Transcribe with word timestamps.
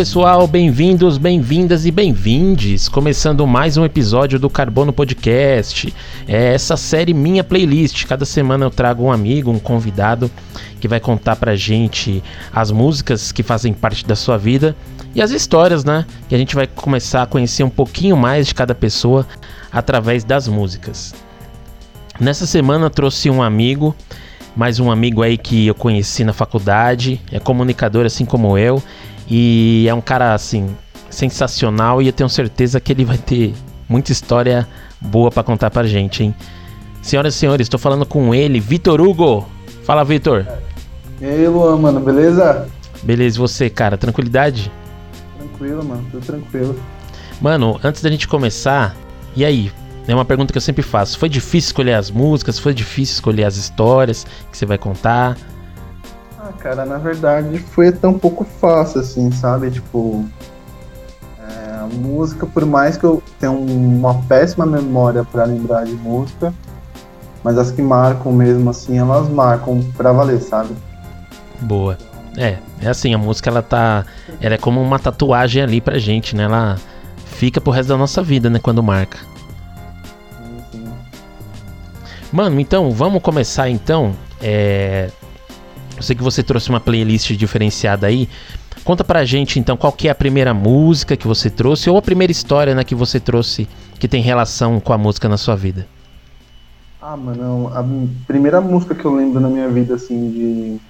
Pessoal, 0.00 0.46
bem-vindos, 0.46 1.18
bem-vindas 1.18 1.84
e 1.84 1.90
bem-vindes. 1.90 2.88
Começando 2.88 3.46
mais 3.46 3.76
um 3.76 3.84
episódio 3.84 4.38
do 4.38 4.48
Carbono 4.48 4.94
Podcast. 4.94 5.92
É 6.26 6.54
essa 6.54 6.74
série 6.74 7.12
minha 7.12 7.44
playlist. 7.44 8.06
Cada 8.06 8.24
semana 8.24 8.64
eu 8.64 8.70
trago 8.70 9.04
um 9.04 9.12
amigo, 9.12 9.50
um 9.50 9.58
convidado 9.58 10.30
que 10.80 10.88
vai 10.88 11.00
contar 11.00 11.36
pra 11.36 11.54
gente 11.54 12.24
as 12.50 12.70
músicas 12.70 13.30
que 13.30 13.42
fazem 13.42 13.74
parte 13.74 14.06
da 14.06 14.16
sua 14.16 14.38
vida 14.38 14.74
e 15.14 15.20
as 15.20 15.32
histórias, 15.32 15.84
né? 15.84 16.06
Que 16.30 16.34
a 16.34 16.38
gente 16.38 16.54
vai 16.54 16.66
começar 16.66 17.20
a 17.20 17.26
conhecer 17.26 17.62
um 17.62 17.68
pouquinho 17.68 18.16
mais 18.16 18.46
de 18.46 18.54
cada 18.54 18.74
pessoa 18.74 19.26
através 19.70 20.24
das 20.24 20.48
músicas. 20.48 21.14
Nessa 22.18 22.46
semana 22.46 22.86
eu 22.86 22.90
trouxe 22.90 23.28
um 23.28 23.42
amigo, 23.42 23.94
mais 24.56 24.80
um 24.80 24.90
amigo 24.90 25.22
aí 25.22 25.36
que 25.36 25.66
eu 25.66 25.74
conheci 25.74 26.24
na 26.24 26.32
faculdade, 26.32 27.20
é 27.30 27.38
comunicador 27.38 28.06
assim 28.06 28.24
como 28.24 28.56
eu 28.56 28.82
e 29.30 29.86
é 29.88 29.94
um 29.94 30.00
cara 30.00 30.34
assim 30.34 30.76
sensacional 31.08 32.02
e 32.02 32.06
eu 32.06 32.12
tenho 32.12 32.28
certeza 32.28 32.80
que 32.80 32.92
ele 32.92 33.04
vai 33.04 33.18
ter 33.18 33.54
muita 33.88 34.12
história 34.12 34.66
boa 35.00 35.30
para 35.30 35.42
contar 35.42 35.70
pra 35.70 35.84
gente, 35.84 36.24
hein? 36.24 36.34
Senhoras 37.00 37.34
e 37.34 37.38
senhores, 37.38 37.64
estou 37.64 37.80
falando 37.80 38.04
com 38.04 38.34
ele, 38.34 38.60
Vitor 38.60 39.00
Hugo. 39.00 39.48
Fala, 39.84 40.04
Vitor. 40.04 40.46
E 41.20 41.24
aí, 41.24 41.48
Luan, 41.48 41.76
mano, 41.76 42.00
beleza? 42.00 42.68
Beleza, 43.02 43.36
e 43.36 43.40
você, 43.40 43.70
cara? 43.70 43.96
Tranquilidade? 43.96 44.70
Tranquilo, 45.38 45.84
mano, 45.84 46.04
tudo 46.10 46.26
tranquilo. 46.26 46.78
Mano, 47.40 47.80
antes 47.82 48.02
da 48.02 48.10
gente 48.10 48.28
começar, 48.28 48.94
e 49.34 49.44
aí? 49.44 49.72
É 50.06 50.14
uma 50.14 50.24
pergunta 50.24 50.52
que 50.52 50.58
eu 50.58 50.62
sempre 50.62 50.82
faço. 50.82 51.18
Foi 51.18 51.28
difícil 51.28 51.68
escolher 51.68 51.94
as 51.94 52.10
músicas? 52.10 52.58
Foi 52.58 52.74
difícil 52.74 53.14
escolher 53.14 53.44
as 53.44 53.56
histórias 53.56 54.26
que 54.50 54.58
você 54.58 54.66
vai 54.66 54.76
contar? 54.76 55.36
Ah, 56.50 56.52
cara, 56.58 56.84
na 56.84 56.98
verdade 56.98 57.58
foi 57.58 57.94
um 58.04 58.18
pouco 58.18 58.44
fácil, 58.44 59.00
assim, 59.00 59.30
sabe? 59.30 59.70
Tipo, 59.70 60.24
é, 61.38 61.74
a 61.76 61.86
música, 61.86 62.44
por 62.44 62.66
mais 62.66 62.96
que 62.96 63.04
eu 63.04 63.22
tenha 63.38 63.52
uma 63.52 64.14
péssima 64.22 64.66
memória 64.66 65.24
para 65.24 65.44
lembrar 65.44 65.84
de 65.84 65.94
música, 65.94 66.52
mas 67.44 67.56
as 67.56 67.70
que 67.70 67.80
marcam 67.80 68.32
mesmo, 68.32 68.68
assim, 68.68 68.98
elas 68.98 69.28
marcam 69.28 69.80
pra 69.96 70.12
valer, 70.12 70.40
sabe? 70.40 70.74
Boa. 71.60 71.96
É, 72.36 72.58
é 72.80 72.88
assim, 72.88 73.14
a 73.14 73.18
música 73.18 73.48
ela 73.48 73.62
tá. 73.62 74.04
Ela 74.40 74.54
é 74.54 74.58
como 74.58 74.80
uma 74.80 74.98
tatuagem 74.98 75.62
ali 75.62 75.80
pra 75.80 75.98
gente, 75.98 76.34
né? 76.34 76.44
Ela 76.44 76.76
fica 77.26 77.60
pro 77.60 77.72
resto 77.72 77.88
da 77.90 77.96
nossa 77.96 78.22
vida, 78.22 78.50
né? 78.50 78.58
Quando 78.60 78.82
marca. 78.82 79.18
Mano, 82.32 82.60
então, 82.60 82.90
vamos 82.90 83.22
começar 83.22 83.68
então. 83.68 84.14
É... 84.40 85.10
Eu 86.00 86.02
sei 86.02 86.16
que 86.16 86.22
você 86.22 86.42
trouxe 86.42 86.70
uma 86.70 86.80
playlist 86.80 87.30
diferenciada 87.32 88.06
aí. 88.06 88.26
Conta 88.84 89.04
pra 89.04 89.22
gente 89.22 89.60
então 89.60 89.76
qual 89.76 89.92
que 89.92 90.08
é 90.08 90.10
a 90.10 90.14
primeira 90.14 90.54
música 90.54 91.14
que 91.14 91.26
você 91.26 91.50
trouxe 91.50 91.90
ou 91.90 91.98
a 91.98 92.00
primeira 92.00 92.32
história 92.32 92.74
né, 92.74 92.82
que 92.82 92.94
você 92.94 93.20
trouxe 93.20 93.68
que 93.98 94.08
tem 94.08 94.22
relação 94.22 94.80
com 94.80 94.94
a 94.94 94.98
música 94.98 95.28
na 95.28 95.36
sua 95.36 95.54
vida. 95.54 95.86
Ah, 97.02 97.18
mano, 97.18 97.70
a 97.74 97.84
primeira 98.26 98.62
música 98.62 98.94
que 98.94 99.04
eu 99.04 99.14
lembro 99.14 99.40
na 99.40 99.48
minha 99.48 99.68
vida, 99.68 99.96
assim, 99.96 100.30
de, 100.30 100.80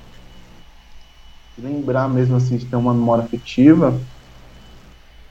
de 1.58 1.66
lembrar 1.66 2.08
mesmo, 2.08 2.36
assim, 2.36 2.56
de 2.56 2.66
ter 2.66 2.76
uma 2.76 2.94
memória 2.94 3.24
afetiva, 3.24 3.92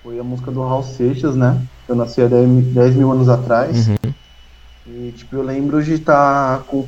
foi 0.03 0.19
a 0.19 0.23
música 0.25 0.51
do 0.51 0.61
Raul 0.61 0.83
Seixas, 0.83 1.37
né? 1.37 1.61
Eu 1.87 1.95
nasci 1.95 2.21
há 2.21 2.27
10, 2.27 2.65
10 2.73 2.95
mil 2.95 3.09
anos 3.13 3.29
atrás. 3.29 3.87
Uhum. 3.87 4.13
E, 4.87 5.13
tipo, 5.15 5.37
eu 5.37 5.41
lembro 5.41 5.81
de 5.81 5.93
estar 5.93 6.63
com, 6.63 6.85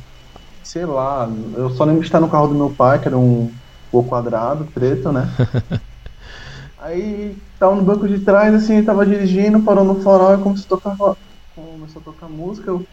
sei 0.62 0.86
lá, 0.86 1.28
eu 1.56 1.70
só 1.70 1.84
lembro 1.84 2.00
de 2.00 2.06
estar 2.06 2.20
no 2.20 2.30
carro 2.30 2.48
do 2.48 2.54
meu 2.54 2.74
pai, 2.74 3.00
que 3.00 3.08
era 3.08 3.18
um 3.18 3.52
Gol 3.90 4.06
quadrado, 4.06 4.70
preto, 4.72 5.12
né? 5.12 5.22
Aí 6.78 7.36
tava 7.58 7.76
no 7.76 7.82
banco 7.84 8.08
de 8.08 8.24
trás, 8.24 8.54
assim, 8.54 8.82
tava 8.82 9.06
dirigindo, 9.06 9.62
parou 9.62 9.84
no 9.84 10.00
farol 10.02 10.34
e 10.34 10.42
começou 10.42 10.76
a 10.76 10.80
tocar, 10.80 11.16
começou 11.54 12.00
a 12.00 12.04
tocar 12.04 12.28
música, 12.28 12.70
eu, 12.70 12.88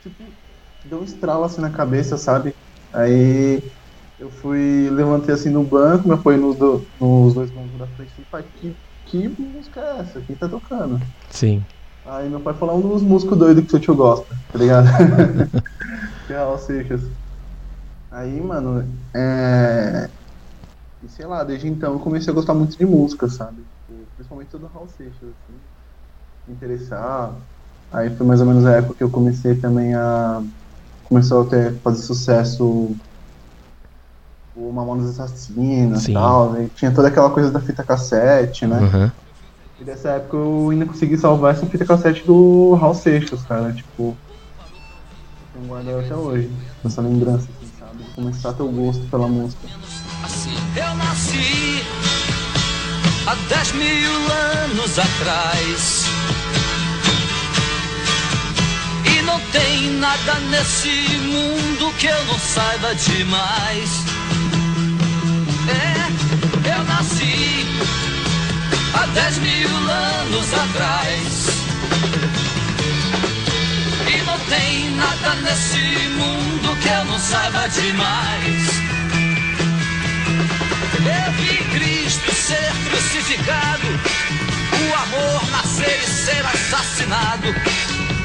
tipo, 0.00 0.24
deu 0.84 1.00
um 1.00 1.04
estralo 1.04 1.44
assim 1.44 1.60
na 1.60 1.70
cabeça, 1.70 2.16
sabe? 2.16 2.54
Aí 2.92 3.62
eu 4.18 4.30
fui, 4.30 4.88
levantei 4.90 5.34
assim 5.34 5.50
no 5.50 5.64
banco, 5.64 6.08
me 6.08 6.14
apoiei 6.14 6.40
nos, 6.40 6.56
do, 6.56 6.86
nos 6.98 7.34
dois 7.34 7.50
bancos 7.50 7.78
da 7.78 7.86
frente 7.88 8.20
e 8.20 8.24
falei, 8.24 8.46
que, 8.54 8.76
que 9.04 9.28
música 9.28 9.80
é 9.80 10.00
essa? 10.00 10.22
Quem 10.22 10.36
tá 10.36 10.48
tocando? 10.48 10.98
Sim. 11.30 11.64
Aí 12.04 12.28
meu 12.28 12.40
pai 12.40 12.54
falou 12.54 12.78
um 12.78 12.88
dos 12.88 13.02
músicos 13.02 13.38
doidos 13.38 13.64
que 13.64 13.70
seu 13.70 13.80
tio 13.80 13.94
gosta, 13.94 14.34
tá 14.52 14.58
ligado? 14.58 14.86
que 16.26 16.32
é 16.32 16.36
Raul 16.36 16.58
Seixas. 16.58 17.02
Aí, 18.10 18.40
mano, 18.40 18.84
é. 19.14 20.10
E 21.02 21.08
sei 21.08 21.26
lá, 21.26 21.42
desde 21.44 21.68
então 21.68 21.94
eu 21.94 22.00
comecei 22.00 22.30
a 22.32 22.34
gostar 22.34 22.54
muito 22.54 22.76
de 22.76 22.84
música, 22.84 23.28
sabe? 23.28 23.62
Tipo, 23.62 24.06
Principalmente 24.14 24.50
do 24.50 24.66
Raul 24.66 24.88
Seixas, 24.88 25.30
assim. 25.30 25.60
Me 26.46 26.54
interessar. 26.54 27.40
Aí 27.90 28.14
foi 28.16 28.26
mais 28.26 28.40
ou 28.40 28.46
menos 28.46 28.64
a 28.64 28.76
época 28.76 28.96
que 28.96 29.04
eu 29.04 29.10
comecei 29.10 29.60
também 29.60 29.94
a. 29.94 30.42
Começou 31.04 31.42
a 31.42 31.48
ter, 31.48 31.80
fazer 31.82 32.02
sucesso 32.02 32.96
o 34.54 34.72
Mamonas 34.72 35.18
Assassinas 35.18 36.06
e 36.06 36.12
tal. 36.12 36.60
E 36.60 36.68
tinha 36.70 36.94
toda 36.94 37.08
aquela 37.08 37.30
coisa 37.30 37.50
da 37.50 37.60
fita 37.60 37.84
cassete, 37.84 38.66
né? 38.66 38.80
Uhum. 38.80 39.21
E 39.82 39.84
dessa 39.84 40.10
época 40.10 40.36
eu 40.36 40.68
ainda 40.70 40.86
consegui 40.86 41.18
salvar 41.18 41.56
essa 41.56 41.66
fita 41.66 41.84
cassete 41.84 42.22
do 42.22 42.74
Raul 42.74 42.94
Seixas, 42.94 43.42
cara. 43.42 43.72
Tipo, 43.72 44.16
eu 45.56 45.62
guardado 45.66 45.98
até 45.98 46.14
hoje. 46.14 46.48
Essa 46.84 47.02
lembrança, 47.02 47.48
assim, 47.50 47.72
sabe? 47.80 48.04
Começar 48.14 48.50
a 48.50 48.52
ter 48.52 48.62
o 48.62 48.68
gosto 48.68 49.04
pela 49.10 49.26
música. 49.26 49.66
Assim, 50.22 50.54
eu 50.76 50.94
nasci 50.94 51.82
há 53.26 53.34
10 53.34 53.72
mil 53.72 54.12
anos 54.62 54.98
atrás. 55.00 56.04
E 59.04 59.22
não 59.22 59.40
tem 59.50 59.90
nada 59.98 60.34
nesse 60.48 61.18
mundo 61.18 61.92
que 61.98 62.06
eu 62.06 62.24
não 62.26 62.38
saiba 62.38 62.94
demais. 62.94 64.11
Há 69.02 69.06
10 69.06 69.38
mil 69.38 69.68
anos 69.68 70.54
atrás. 70.54 71.46
E 74.06 74.22
não 74.22 74.38
tem 74.38 74.90
nada 74.90 75.34
nesse 75.42 76.08
mundo 76.10 76.76
que 76.80 76.88
eu 76.88 77.04
não 77.06 77.18
saiba 77.18 77.68
demais. 77.68 78.82
Eu 81.04 81.32
vi 81.32 81.56
Cristo 81.78 82.32
ser 82.32 82.72
crucificado, 82.88 83.88
o 84.78 84.94
amor 84.94 85.50
nascer 85.50 86.00
e 86.02 86.06
ser 86.06 86.46
assassinado. 86.46 87.48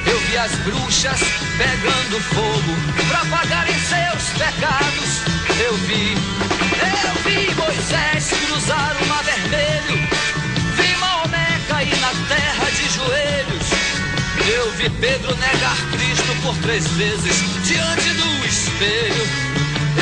Eu 0.05 0.19
vi 0.19 0.37
as 0.37 0.51
bruxas 0.59 1.19
pegando 1.57 2.21
fogo 2.21 2.75
pra 3.09 3.25
pagarem 3.37 3.75
seus 3.79 4.29
pecados. 4.37 5.21
Eu 5.59 5.73
vi, 5.87 6.13
eu 7.03 7.15
vi 7.23 7.55
Moisés 7.55 8.29
cruzar 8.45 8.95
o 9.01 9.07
mar 9.07 9.23
vermelho, 9.23 10.16
Cair 11.77 12.01
na 12.01 12.09
terra 12.27 12.65
de 12.71 12.89
joelhos. 12.89 13.69
Eu 14.51 14.71
vi 14.71 14.89
Pedro 14.99 15.29
negar 15.35 15.77
Cristo 15.91 16.35
por 16.41 16.55
três 16.63 16.87
vezes 16.93 17.43
diante 17.67 18.13
do 18.15 18.47
espelho. 18.47 19.23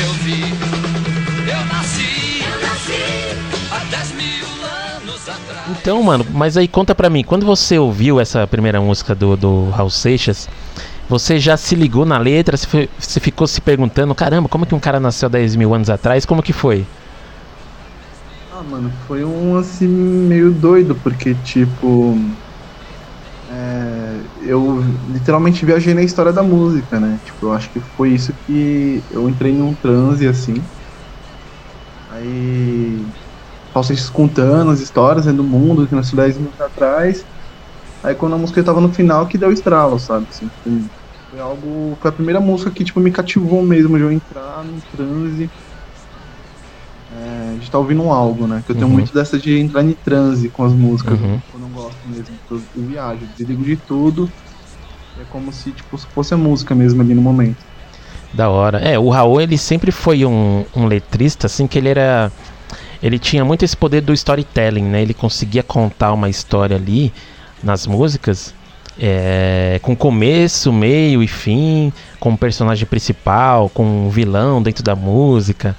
Eu 0.01 0.13
vi, 0.23 0.41
eu 1.51 1.65
nasci, 1.65 2.45
há 3.69 3.79
10 3.91 4.11
mil 4.13 4.45
anos 4.63 5.27
atrás. 5.27 5.69
Então, 5.69 6.01
mano, 6.01 6.25
mas 6.31 6.55
aí 6.55 6.65
conta 6.65 6.95
pra 6.95 7.09
mim, 7.09 7.25
quando 7.25 7.45
você 7.45 7.77
ouviu 7.77 8.21
essa 8.21 8.47
primeira 8.47 8.79
música 8.79 9.13
do, 9.13 9.35
do 9.35 9.69
Raul 9.71 9.89
Seixas, 9.89 10.47
você 11.09 11.37
já 11.39 11.57
se 11.57 11.75
ligou 11.75 12.05
na 12.05 12.17
letra? 12.17 12.55
Você 12.55 13.19
ficou 13.19 13.47
se 13.47 13.59
perguntando, 13.59 14.15
caramba, 14.15 14.47
como 14.47 14.65
que 14.65 14.73
um 14.73 14.79
cara 14.79 14.97
nasceu 14.97 15.27
10 15.27 15.57
mil 15.57 15.73
anos 15.73 15.89
atrás? 15.89 16.25
Como 16.25 16.41
que 16.41 16.53
foi? 16.53 16.85
Ah, 18.57 18.63
mano, 18.63 18.91
foi 19.05 19.23
um 19.25 19.55
assim 19.57 19.87
meio 19.87 20.51
doido, 20.53 20.99
porque 21.01 21.35
tipo. 21.35 22.15
é, 23.47 24.27
eu 24.35 24.79
literalmente 25.07 25.65
viajei 25.65 25.93
na 25.93 26.01
história 26.03 26.33
da 26.33 26.41
música, 26.43 26.99
né? 26.99 27.19
Tipo, 27.23 27.47
eu 27.47 27.51
acho 27.53 27.71
que 27.71 27.79
foi 27.81 28.11
isso 28.13 28.35
que 28.35 29.05
eu 29.09 29.29
entrei 29.29 29.53
num 29.53 29.75
transe 29.75 30.27
assim. 30.27 30.67
Aí. 32.07 33.07
Vocês 33.75 34.09
contando 34.09 34.71
as 34.71 34.81
histórias 34.81 35.25
né, 35.27 35.33
do 35.33 35.43
mundo 35.43 35.87
que 35.89 35.95
nasceu 35.95 36.17
10 36.17 36.37
minutos 36.37 36.59
atrás. 36.61 37.25
Aí 38.03 38.15
quando 38.15 38.35
a 38.35 38.39
música 38.39 38.63
tava 38.63 38.81
no 38.81 38.93
final 38.93 39.27
que 39.27 39.37
deu 39.37 39.51
estralo, 39.51 39.99
sabe? 39.99 40.27
Assim, 40.29 40.51
foi, 40.63 40.89
foi 41.29 41.39
algo. 41.39 41.97
Foi 42.01 42.11
a 42.11 42.13
primeira 42.13 42.41
música 42.41 42.71
que 42.73 42.83
tipo, 42.85 42.99
me 43.01 43.11
cativou 43.11 43.63
mesmo 43.63 43.97
de 43.97 44.03
eu 44.03 44.11
entrar 44.11 44.63
num 44.65 44.81
transe 44.81 45.53
de 47.57 47.65
estar 47.65 47.79
ouvindo 47.79 48.03
algo, 48.09 48.47
né? 48.47 48.61
Que 48.65 48.71
eu 48.71 48.75
tenho 48.75 48.87
Uhum. 48.87 48.93
muito 48.93 49.13
dessa 49.13 49.37
de 49.39 49.57
entrar 49.59 49.83
em 49.83 49.93
transe 49.93 50.49
com 50.49 50.63
as 50.63 50.73
músicas, 50.73 51.19
Uhum. 51.19 51.39
eu 51.53 51.69
gosto 51.69 51.99
mesmo. 52.07 52.35
Eu, 52.49 52.61
eu 52.75 52.85
viajo, 52.85 53.23
eu 53.23 53.27
desligo 53.27 53.63
de 53.63 53.75
tudo. 53.77 54.29
É 55.19 55.23
como 55.25 55.51
se 55.51 55.71
tipo, 55.71 55.97
fosse 55.97 56.33
a 56.33 56.37
música 56.37 56.75
mesmo 56.75 57.01
ali 57.01 57.13
no 57.13 57.21
momento. 57.21 57.65
Da 58.33 58.49
hora. 58.49 58.79
É, 58.79 58.99
o 58.99 59.09
Raul, 59.09 59.39
ele 59.41 59.57
sempre 59.57 59.91
foi 59.91 60.25
um, 60.25 60.65
um 60.75 60.85
letrista, 60.87 61.47
assim, 61.47 61.67
que 61.67 61.77
ele 61.77 61.89
era. 61.89 62.31
ele 63.01 63.17
tinha 63.17 63.45
muito 63.45 63.63
esse 63.63 63.77
poder 63.77 64.01
do 64.01 64.13
storytelling, 64.13 64.83
né? 64.83 65.01
Ele 65.01 65.13
conseguia 65.13 65.63
contar 65.63 66.11
uma 66.13 66.29
história 66.29 66.75
ali 66.75 67.13
nas 67.63 67.87
músicas 67.87 68.53
é, 68.99 69.79
com 69.81 69.95
começo, 69.95 70.71
meio 70.71 71.23
e 71.23 71.27
fim, 71.27 71.91
com 72.19 72.33
o 72.33 72.37
personagem 72.37 72.85
principal, 72.85 73.69
com 73.69 73.85
um 74.07 74.09
vilão 74.09 74.61
dentro 74.61 74.83
da 74.83 74.95
música. 74.95 75.75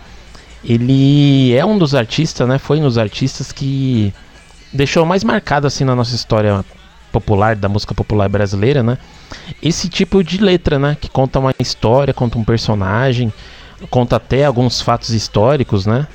Ele 0.66 1.54
é 1.54 1.64
um 1.64 1.78
dos 1.78 1.94
artistas, 1.94 2.46
né? 2.48 2.58
Foi 2.58 2.80
um 2.80 2.82
dos 2.82 2.98
artistas 2.98 3.52
que 3.52 4.12
deixou 4.72 5.06
mais 5.06 5.22
marcado 5.22 5.66
assim 5.66 5.84
na 5.84 5.94
nossa 5.94 6.14
história 6.14 6.64
popular 7.12 7.54
da 7.54 7.68
música 7.68 7.94
popular 7.94 8.28
brasileira, 8.28 8.82
né? 8.82 8.98
Esse 9.62 9.88
tipo 9.88 10.22
de 10.24 10.38
letra, 10.38 10.78
né? 10.78 10.96
Que 11.00 11.08
conta 11.08 11.38
uma 11.38 11.54
história, 11.58 12.12
conta 12.12 12.36
um 12.36 12.44
personagem, 12.44 13.32
conta 13.88 14.16
até 14.16 14.44
alguns 14.44 14.80
fatos 14.80 15.10
históricos, 15.10 15.86
né? 15.86 16.06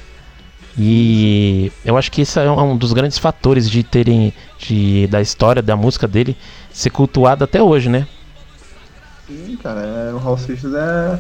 E 0.78 1.72
eu 1.84 1.98
acho 1.98 2.12
que 2.12 2.22
esse 2.22 2.40
é 2.40 2.50
um 2.50 2.78
dos 2.78 2.94
grandes 2.94 3.18
fatores 3.18 3.70
de 3.70 3.84
terem 3.84 4.34
de, 4.58 5.08
da 5.08 5.22
história 5.22 5.62
da 5.62 5.76
música 5.76 6.08
dele 6.08 6.38
ser 6.72 6.90
cultuada 6.90 7.46
até 7.46 7.62
hoje, 7.62 7.90
né? 7.90 8.08
Sim, 9.28 9.58
cara, 9.62 9.82
é, 9.82 10.14
o 10.14 10.18
Raul 10.18 10.38
Seixas 10.38 10.74
é, 10.74 11.20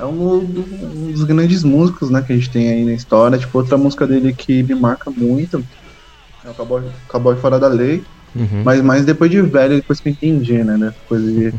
é 0.00 0.04
um, 0.04 0.36
um, 0.38 1.12
dos 1.12 1.24
grandes 1.24 1.62
músicos 1.62 2.10
né, 2.10 2.22
que 2.22 2.32
a 2.32 2.36
gente 2.36 2.50
tem 2.50 2.68
aí 2.68 2.84
na 2.84 2.92
história. 2.92 3.38
Tipo, 3.38 3.58
outra 3.58 3.76
música 3.76 4.06
dele 4.06 4.32
que 4.32 4.62
me 4.62 4.74
marca 4.74 5.10
muito 5.10 5.64
é 6.44 6.48
o 6.48 6.54
Cowboy, 6.54 6.82
Cowboy 7.08 7.36
Fora 7.36 7.58
da 7.58 7.68
Lei. 7.68 8.02
Uhum. 8.34 8.62
Mas 8.64 8.80
mais 8.80 9.04
depois 9.04 9.30
de 9.30 9.42
velho, 9.42 9.76
depois 9.76 10.00
que 10.00 10.08
eu 10.08 10.12
entendi, 10.12 10.62
né? 10.62 10.78
Dessa 10.78 10.96
coisa 11.08 11.30
de 11.30 11.52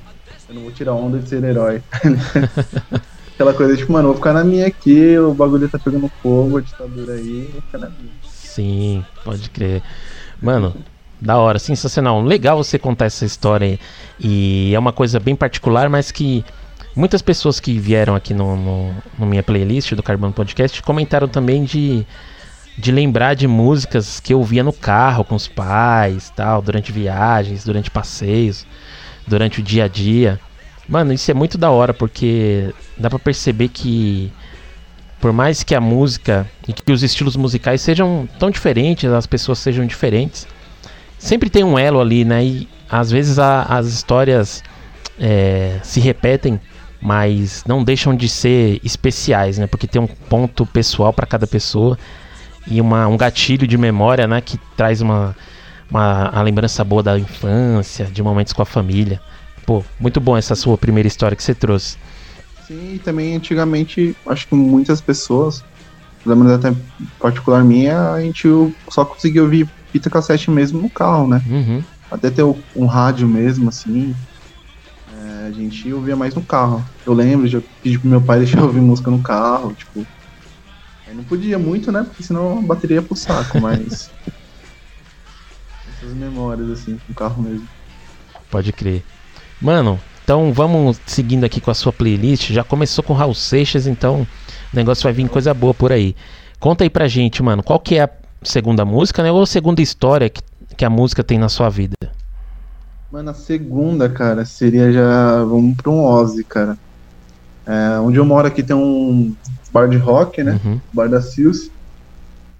eu 0.52 0.56
não 0.56 0.64
vou 0.64 0.72
tirar 0.72 0.94
onda 0.94 1.18
de 1.18 1.30
ser 1.30 1.44
herói. 1.44 1.82
Aquela 3.34 3.54
coisa, 3.54 3.78
tipo, 3.78 3.94
mano, 3.94 4.10
vou 4.10 4.18
ficar 4.18 4.34
na 4.34 4.44
minha 4.44 4.68
aqui, 4.68 5.18
o 5.18 5.34
bagulho 5.34 5.70
tá 5.70 5.80
pegando 5.80 6.12
fogo, 6.22 6.58
a 6.58 6.62
ditadura 6.62 7.14
aí, 7.14 7.50
vou 7.54 7.62
ficar 7.62 7.78
na 7.78 7.88
minha. 7.88 8.12
Sim, 8.24 9.04
pode 9.24 9.50
crer. 9.50 9.82
Mano, 10.42 10.76
da 11.22 11.38
hora, 11.38 11.58
sensacional. 11.58 12.22
Legal 12.22 12.62
você 12.62 12.78
contar 12.78 13.06
essa 13.06 13.24
história 13.24 13.66
aí. 13.66 13.80
E 14.20 14.76
é 14.76 14.80
uma 14.80 14.92
coisa 14.92 15.20
bem 15.20 15.36
particular, 15.36 15.90
mas 15.90 16.12
que 16.12 16.44
muitas 16.96 17.22
pessoas 17.22 17.60
que 17.60 17.78
vieram 17.80 18.16
aqui 18.16 18.34
no, 18.34 18.56
no, 18.56 18.96
no 19.18 19.26
minha 19.26 19.44
playlist 19.44 19.94
do 19.94 20.04
Carbono 20.04 20.34
Podcast 20.34 20.82
comentaram 20.84 21.28
também 21.28 21.64
de, 21.64 22.06
de 22.78 22.92
lembrar 22.92 23.34
de 23.34 23.48
músicas 23.48 24.20
que 24.20 24.34
eu 24.34 24.40
ouvia 24.40 24.64
no 24.64 24.74
carro 24.74 25.24
com 25.24 25.36
os 25.36 25.48
pais, 25.48 26.32
tal, 26.36 26.62
durante 26.62 26.92
viagens, 26.92 27.64
durante 27.64 27.90
passeios, 27.90 28.66
durante 29.28 29.60
o 29.60 29.64
dia 29.64 29.86
a 29.86 29.88
dia. 29.88 30.40
Mano, 30.88 31.14
isso 31.14 31.30
é 31.32 31.34
muito 31.34 31.58
da 31.58 31.72
hora 31.72 31.94
porque 31.94 32.74
dá 32.98 33.10
para 33.10 33.20
perceber 33.20 33.70
que 33.70 34.32
por 35.22 35.32
mais 35.32 35.62
que 35.62 35.76
a 35.76 35.80
música 35.80 36.50
e 36.68 36.74
que 36.74 36.92
os 36.92 37.04
estilos 37.04 37.36
musicais 37.36 37.80
sejam 37.80 38.28
tão 38.40 38.50
diferentes, 38.50 39.10
as 39.10 39.28
pessoas 39.28 39.60
sejam 39.60 39.86
diferentes, 39.86 40.48
sempre 41.18 41.50
tem 41.50 41.64
um 41.64 41.78
elo 41.78 42.02
ali, 42.02 42.26
né? 42.26 42.44
E 42.44 42.68
às 42.90 43.12
vezes 43.12 43.38
a, 43.38 43.62
as 43.62 43.86
histórias 43.86 44.64
é, 45.20 45.80
se 45.84 46.00
repetem, 46.00 46.60
mas 47.02 47.64
não 47.66 47.84
deixam 47.84 48.16
de 48.16 48.30
ser 48.30 48.80
especiais, 48.84 49.58
né? 49.58 49.66
Porque 49.66 49.88
tem 49.88 50.02
um 50.02 50.08
ponto 50.08 50.66
pessoal 50.66 51.12
para 51.12 51.26
cada 51.26 51.48
pessoa 51.48 51.98
e 52.68 52.80
uma, 52.80 53.08
um 53.08 53.18
gatilho 53.18 53.66
de 53.66 53.78
memória, 53.78 54.28
né? 54.28 54.40
Que 54.40 54.60
traz 54.78 55.02
uma, 55.02 55.36
uma 55.90 56.28
a 56.28 56.42
lembrança 56.42 56.84
boa 56.84 57.02
da 57.02 57.18
infância, 57.18 58.06
de 58.06 58.22
momentos 58.22 58.54
com 58.54 58.62
a 58.62 58.66
família. 58.66 59.20
Pô, 59.66 59.84
muito 60.00 60.20
bom 60.20 60.38
essa 60.38 60.56
sua 60.56 60.78
primeira 60.78 61.08
história 61.08 61.36
que 61.36 61.44
você 61.44 61.56
trouxe. 61.56 61.98
Sim, 62.68 62.96
e 62.96 63.00
também 63.00 63.36
antigamente, 63.36 64.16
acho 64.28 64.48
que 64.48 64.56
muitas 64.56 65.02
pessoas, 65.02 65.64
pelo 66.24 66.36
menos 66.36 66.54
até 66.54 66.74
particular 67.20 67.64
minha, 67.64 68.12
a 68.12 68.22
gente 68.22 68.48
só 68.90 69.04
conseguia 69.04 69.42
ouvir 69.42 69.68
fita 69.92 70.10
cassete 70.10 70.50
mesmo 70.50 70.82
no 70.82 70.90
carro, 70.90 71.28
né? 71.28 71.42
Uhum. 71.50 71.84
Até 72.12 72.30
ter 72.30 72.44
um 72.44 72.86
rádio 72.86 73.28
mesmo, 73.28 73.70
assim. 73.70 74.16
É, 75.42 75.48
a 75.48 75.52
gente 75.52 75.92
ouvia 75.92 76.16
mais 76.16 76.36
no 76.36 76.42
carro. 76.42 76.84
Eu 77.06 77.14
lembro, 77.14 77.48
já 77.48 77.62
pedi 77.82 77.98
pro 77.98 78.10
meu 78.10 78.22
pai 78.22 78.40
deixar 78.40 78.60
eu 78.60 78.66
ouvir 78.66 78.82
música 78.82 79.10
no 79.10 79.22
carro, 79.22 79.74
tipo. 79.74 80.06
Não 81.14 81.26
podia 81.26 81.60
muito, 81.60 81.92
né? 81.92 82.04
Porque 82.04 82.24
senão 82.24 82.60
a 82.60 82.62
bateria 82.62 82.96
ia 82.96 83.02
pro 83.02 83.16
saco, 83.16 83.60
mas. 83.62 84.10
Essas 85.90 86.14
memórias, 86.16 86.70
assim, 86.70 87.00
no 87.08 87.16
carro 87.16 87.42
mesmo. 87.44 87.68
Pode 88.50 88.72
crer. 88.72 89.04
Mano, 89.62 90.00
então 90.24 90.54
vamos 90.54 91.00
seguindo 91.06 91.44
aqui 91.44 91.60
com 91.60 91.70
a 91.70 91.74
sua 91.74 91.92
playlist. 91.92 92.52
Já 92.52 92.64
começou 92.64 93.04
com 93.04 93.14
Raul 93.14 93.34
Seixas, 93.34 93.88
então 93.88 94.22
o 94.72 94.76
negócio 94.76 95.04
vai 95.04 95.12
vir 95.12 95.28
coisa 95.28 95.54
boa 95.54 95.74
por 95.74 95.92
aí. 95.92 96.16
Conta 96.60 96.84
aí 96.84 96.90
pra 96.90 97.08
gente, 97.08 97.44
mano, 97.44 97.62
qual 97.62 97.80
que 97.80 97.96
é 97.96 98.04
a 98.04 98.10
segunda 98.42 98.86
música, 98.86 99.22
né? 99.22 99.32
Ou 99.32 99.42
a 99.42 99.48
segunda 99.48 99.82
história 99.82 100.30
que, 100.30 100.42
que 100.78 100.86
a 100.86 100.90
música 100.90 101.24
tem 101.24 101.38
na 101.38 101.50
sua 101.50 101.70
vida? 101.70 101.96
Mano, 103.12 103.30
a 103.32 103.34
segunda, 103.34 104.10
cara, 104.10 104.46
seria 104.46 104.92
já. 104.92 105.44
Vamos 105.44 105.76
pra 105.76 105.92
um 105.92 106.02
Ozzy, 106.02 106.46
cara. 106.46 106.78
É, 107.68 108.00
onde 108.00 108.18
eu 108.18 108.26
moro 108.26 108.48
aqui 108.48 108.64
tem 108.64 108.76
um 108.76 109.36
bar 109.72 109.90
de 109.90 109.98
rock, 109.98 110.42
né? 110.44 110.60
Uhum. 110.64 110.80
Bar 110.94 111.10
da 111.10 111.22
Seals. 111.22 111.60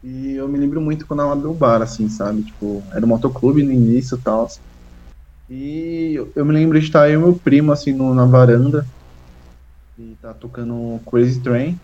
E 0.04 0.34
eu 0.34 0.48
me 0.48 0.58
lembro 0.60 0.82
muito 0.82 1.08
quando 1.08 1.22
ela 1.22 1.34
abriu 1.34 1.52
o 1.52 1.58
bar, 1.58 1.82
assim, 1.82 2.10
sabe? 2.10 2.44
Tipo, 2.44 2.84
era 2.94 3.06
um 3.06 3.10
motoclube 3.10 3.64
no 3.64 3.72
início 3.72 4.18
e 4.18 4.22
tal. 4.22 4.48
E 5.50 6.16
eu 6.36 6.46
me 6.46 6.54
lembro 6.54 6.80
de 6.80 6.86
estar 6.86 7.04
aí 7.04 7.16
o 7.16 7.22
meu 7.22 7.40
primo, 7.40 7.72
assim, 7.72 7.94
no, 7.94 8.14
na 8.14 8.26
varanda. 8.26 8.86
E 9.98 10.16
tá 10.18 10.34
tocando 10.34 11.00
Crazy 11.10 11.42
Train. 11.42 11.80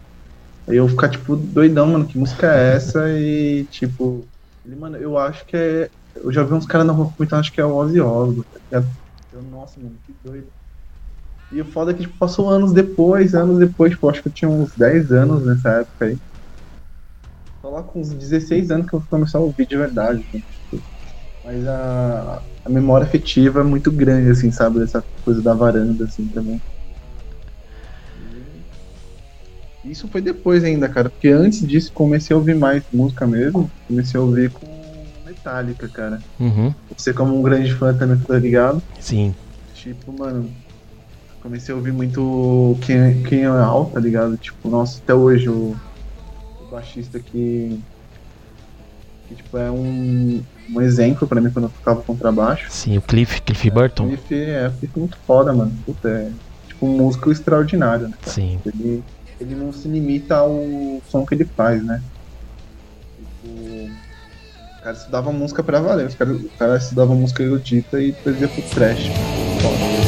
Aí 0.68 0.78
eu 0.78 0.88
ficar, 0.88 1.10
tipo, 1.10 1.36
doidão, 1.36 1.88
mano, 1.88 2.08
que 2.08 2.18
música 2.18 2.54
é 2.54 2.76
essa? 2.76 3.10
E, 3.10 3.66
tipo, 3.70 4.28
ele, 4.66 4.76
mano, 4.76 4.98
eu 4.98 5.18
acho 5.18 5.46
que 5.46 5.56
é. 5.56 5.90
Eu 6.24 6.32
já 6.32 6.44
vi 6.44 6.54
uns 6.54 6.66
caras 6.66 6.86
na 6.86 6.94
rua 6.94 7.12
comentando, 7.16 7.40
acho 7.40 7.52
que 7.52 7.62
é 7.62 7.66
o 7.66 7.76
Ozzy 7.76 8.00
Osbourne. 8.02 8.44
Tá 8.70 8.84
eu, 9.32 9.42
nossa, 9.44 9.80
mano, 9.80 9.96
que 10.06 10.14
doido. 10.24 10.48
E 11.52 11.62
o 11.62 11.66
foda 11.66 11.92
é 11.92 11.94
que, 11.94 12.02
tipo, 12.02 12.18
passou 12.18 12.50
anos 12.50 12.74
depois, 12.74 13.34
anos 13.34 13.60
depois, 13.60 13.92
tipo, 13.92 14.10
acho 14.10 14.22
que 14.22 14.28
eu 14.28 14.34
tinha 14.34 14.50
uns 14.50 14.76
10 14.76 15.12
anos 15.12 15.46
nessa 15.46 15.70
época 15.70 16.06
aí. 16.06 16.18
Só 17.62 17.70
lá 17.70 17.84
com 17.84 18.02
uns 18.02 18.10
16 18.10 18.70
anos 18.70 18.90
que 18.90 18.96
eu 18.96 19.04
comecei 19.10 19.40
a 19.40 19.44
ouvir 19.44 19.66
de 19.66 19.78
verdade. 19.78 20.22
Tipo. 20.24 20.84
Mas 21.44 21.66
a, 21.66 22.44
a 22.66 22.70
memória 22.70 23.08
afetiva 23.08 23.62
é 23.62 23.64
muito 23.64 23.92
grande, 23.92 24.30
assim, 24.30 24.52
sabe? 24.52 24.80
Dessa 24.80 25.04
coisa 25.24 25.42
da 25.42 25.54
varanda, 25.54 26.04
assim, 26.04 26.28
também. 26.28 26.60
Isso 29.86 30.08
foi 30.10 30.22
depois 30.22 30.66
ainda, 30.66 30.90
cara, 30.90 31.10
porque 31.10 31.30
antes 31.30 31.66
disso 31.66 31.94
comecei 31.94 32.36
a 32.36 32.38
ouvir 32.38 32.56
mais 32.56 32.84
música 32.92 33.26
mesmo. 33.26 33.72
Comecei 33.88 34.20
a 34.20 34.24
ouvir 34.24 34.52
com 34.52 34.77
Metallica, 35.48 35.88
cara. 35.88 36.22
Uhum. 36.40 36.74
Você 36.96 37.14
como 37.14 37.38
um 37.38 37.42
grande 37.42 37.74
fã 37.74 37.94
também, 37.94 38.18
tá 38.18 38.38
ligado? 38.38 38.84
Sim. 39.00 39.34
Tipo, 39.74 40.12
mano, 40.12 40.52
comecei 41.42 41.74
a 41.74 41.78
ouvir 41.78 41.94
muito 41.94 42.78
quem, 42.82 43.24
quem 43.24 43.44
é 43.44 43.48
alto, 43.48 43.94
tá 43.94 44.00
ligado? 44.00 44.36
Tipo, 44.38 44.70
nossa, 44.70 45.00
até 45.02 45.14
hoje 45.14 45.50
o, 45.50 45.76
o 46.62 46.68
baixista 46.70 47.20
que, 47.20 47.80
que 49.28 49.36
tipo, 49.36 49.58
é 49.58 49.72
um, 49.72 50.44
um 50.70 50.82
exemplo 50.82 51.28
pra 51.28 51.40
mim 51.40 51.50
quando 51.50 51.66
eu 51.66 51.70
tocava 51.72 52.02
contrabaixo. 52.02 52.70
Sim, 52.70 52.98
o 52.98 53.02
Cliff, 53.02 53.42
Cliff 53.42 53.70
Burton. 53.70 54.08
Cliff 54.08 54.36
é, 54.36 54.70
Cliff 54.80 54.94
é 54.96 55.00
muito 55.00 55.18
foda, 55.26 55.54
mano. 55.54 55.72
Puta, 55.86 56.10
é 56.10 56.32
tipo 56.68 56.86
um 56.86 56.98
músico 56.98 57.32
extraordinário, 57.32 58.10
né? 58.10 58.16
Cara? 58.20 58.34
Sim. 58.34 58.60
Ele, 58.66 59.04
ele 59.40 59.56
não 59.56 59.72
se 59.72 59.88
limita 59.88 60.36
ao 60.36 61.02
som 61.10 61.26
que 61.26 61.36
ele 61.36 61.46
faz, 61.46 61.82
né? 61.84 62.02
Tipo, 63.18 64.07
cara 64.88 64.96
estudava 64.96 65.32
música 65.34 65.62
pra 65.62 65.82
valer, 65.82 66.08
o 66.08 66.16
cara, 66.16 66.32
o 66.32 66.50
cara 66.58 66.78
estudava 66.78 67.14
música 67.14 67.44
erudita 67.44 68.02
e 68.02 68.14
trazia 68.14 68.48
pro 68.48 68.62
trash. 68.62 69.08
Foda. 69.62 70.08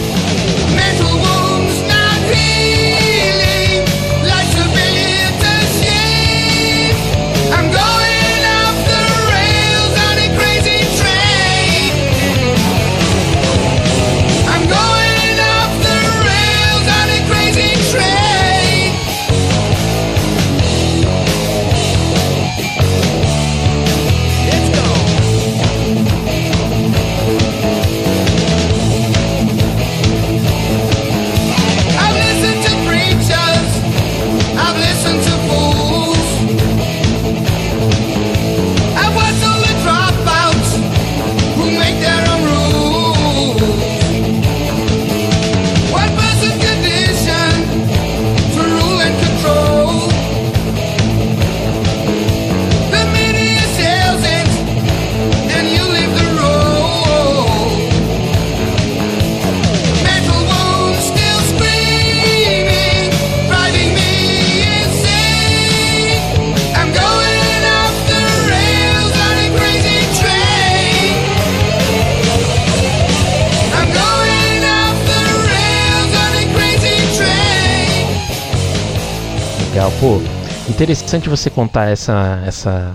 Pô, 79.99 80.21
interessante 80.69 81.27
você 81.27 81.49
contar 81.49 81.89
essa, 81.89 82.41
essa, 82.45 82.93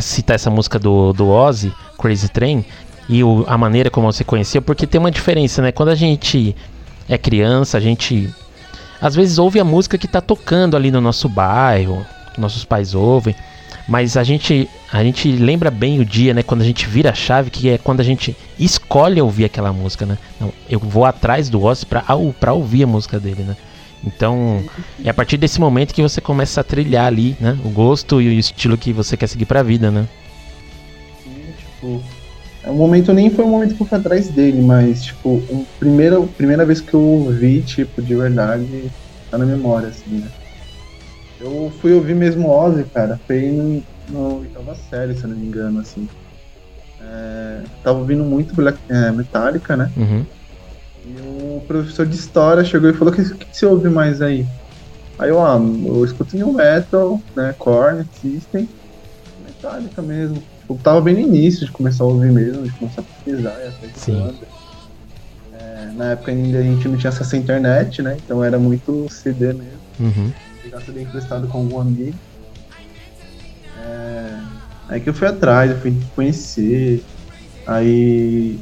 citar 0.00 0.34
essa 0.34 0.50
música 0.50 0.78
do, 0.80 1.12
do 1.12 1.28
Ozzy, 1.28 1.72
Crazy 1.98 2.28
Train, 2.28 2.64
e 3.08 3.22
o- 3.22 3.44
a 3.46 3.56
maneira 3.56 3.88
como 3.90 4.10
você 4.10 4.24
conhecia, 4.24 4.60
porque 4.60 4.86
tem 4.86 4.98
uma 5.00 5.10
diferença, 5.10 5.62
né? 5.62 5.70
Quando 5.70 5.90
a 5.90 5.94
gente 5.94 6.56
é 7.08 7.16
criança, 7.16 7.78
a 7.78 7.80
gente 7.80 8.32
às 9.00 9.14
vezes 9.14 9.38
ouve 9.38 9.60
a 9.60 9.64
música 9.64 9.96
que 9.98 10.08
tá 10.08 10.20
tocando 10.20 10.76
ali 10.76 10.90
no 10.90 11.00
nosso 11.00 11.28
bairro, 11.28 12.04
nossos 12.36 12.64
pais 12.64 12.94
ouvem, 12.94 13.34
mas 13.86 14.16
a 14.16 14.24
gente 14.24 14.68
a 14.92 15.04
gente 15.04 15.30
lembra 15.30 15.70
bem 15.70 16.00
o 16.00 16.04
dia, 16.04 16.34
né? 16.34 16.42
Quando 16.42 16.62
a 16.62 16.64
gente 16.64 16.86
vira 16.86 17.10
a 17.10 17.14
chave, 17.14 17.50
que 17.50 17.68
é 17.68 17.78
quando 17.78 18.00
a 18.00 18.04
gente 18.04 18.36
escolhe 18.58 19.20
ouvir 19.20 19.44
aquela 19.44 19.72
música, 19.72 20.04
né? 20.06 20.18
Não, 20.40 20.52
eu 20.68 20.80
vou 20.80 21.04
atrás 21.04 21.48
do 21.48 21.62
Ozzy 21.62 21.86
pra, 21.86 22.02
pra 22.40 22.52
ouvir 22.54 22.82
a 22.84 22.86
música 22.86 23.20
dele, 23.20 23.42
né? 23.42 23.56
Então, 24.06 24.62
é 25.02 25.08
a 25.08 25.14
partir 25.14 25.36
desse 25.36 25.60
momento 25.60 25.94
que 25.94 26.02
você 26.02 26.20
começa 26.20 26.60
a 26.60 26.64
trilhar 26.64 27.06
ali, 27.06 27.36
né? 27.40 27.58
O 27.64 27.70
gosto 27.70 28.20
e 28.20 28.28
o 28.28 28.32
estilo 28.32 28.76
que 28.76 28.92
você 28.92 29.16
quer 29.16 29.26
seguir 29.26 29.46
pra 29.46 29.62
vida, 29.62 29.90
né? 29.90 30.06
Sim, 31.22 31.46
tipo, 31.56 32.02
é 32.62 32.70
um 32.70 32.76
momento 32.76 33.12
nem 33.12 33.30
foi 33.30 33.44
um 33.44 33.50
momento 33.50 33.74
que 33.74 33.82
eu 33.82 33.86
fui 33.86 33.98
atrás 33.98 34.28
dele, 34.28 34.60
mas 34.60 35.04
tipo, 35.04 35.42
um 35.50 35.64
primeira, 35.78 36.20
primeira 36.20 36.64
vez 36.64 36.80
que 36.80 36.94
eu 36.94 37.00
ouvi, 37.00 37.62
tipo, 37.62 38.02
de 38.02 38.14
verdade, 38.14 38.90
tá 39.30 39.38
na 39.38 39.46
memória, 39.46 39.88
assim, 39.88 40.18
né? 40.18 40.28
Eu 41.40 41.72
fui 41.80 41.92
ouvir 41.92 42.14
mesmo 42.14 42.48
Ozzy, 42.48 42.84
cara, 42.84 43.20
foi 43.26 43.50
no, 43.50 43.82
no 44.08 44.40
oitava 44.40 44.74
série, 44.74 45.14
se 45.14 45.24
eu 45.24 45.30
não 45.30 45.36
me 45.36 45.46
engano, 45.46 45.80
assim. 45.80 46.08
É, 47.00 47.62
tava 47.82 47.98
ouvindo 47.98 48.24
muito 48.24 48.54
Black, 48.54 48.78
é, 48.88 49.10
Metallica, 49.12 49.76
né? 49.76 49.90
Uhum. 49.96 50.24
E 51.04 51.20
o 51.20 51.33
professor 51.66 52.06
de 52.06 52.16
história 52.16 52.64
chegou 52.64 52.90
e 52.90 52.94
falou: 52.94 53.12
O 53.12 53.16
que, 53.16 53.22
que, 53.22 53.46
que 53.46 53.56
você 53.56 53.66
ouve 53.66 53.88
mais 53.90 54.20
aí? 54.20 54.46
Aí 55.18 55.30
eu, 55.30 55.40
ah, 55.40 55.56
eu 55.56 56.04
escuto 56.04 56.36
new 56.36 56.52
metal, 56.52 57.22
né? 57.36 57.54
Korn, 57.58 58.04
System, 58.12 58.68
Metallica 59.38 60.02
mesmo. 60.02 60.46
Eu 60.68 60.78
tava 60.78 61.00
bem 61.00 61.14
no 61.14 61.20
início 61.20 61.66
de 61.66 61.72
começar 61.72 62.04
a 62.04 62.06
ouvir 62.08 62.32
mesmo, 62.32 62.64
de 62.64 62.76
começar 62.78 63.02
a 63.02 63.04
pesquisar 63.04 63.76
e 63.82 63.88
de 63.88 63.98
Sim. 64.00 64.38
É, 65.52 65.92
na 65.92 66.12
época 66.12 66.32
ainda 66.32 66.58
a 66.58 66.62
gente 66.62 66.88
não 66.88 66.96
tinha 66.96 67.10
acesso 67.10 67.36
à 67.36 67.38
internet, 67.38 68.02
né? 68.02 68.18
Então 68.24 68.42
era 68.42 68.58
muito 68.58 69.06
CD 69.10 69.52
mesmo, 69.52 69.82
Uhum. 70.00 70.32
pegar 70.62 70.80
tudo 70.80 70.98
emprestado 70.98 71.48
com 71.48 71.58
algum 71.58 71.80
amigo. 71.80 72.18
É, 73.76 74.40
aí 74.88 75.00
que 75.00 75.08
eu 75.08 75.14
fui 75.14 75.28
atrás, 75.28 75.70
eu 75.70 75.80
fui 75.80 75.98
conhecer. 76.14 77.04
Aí 77.66 78.60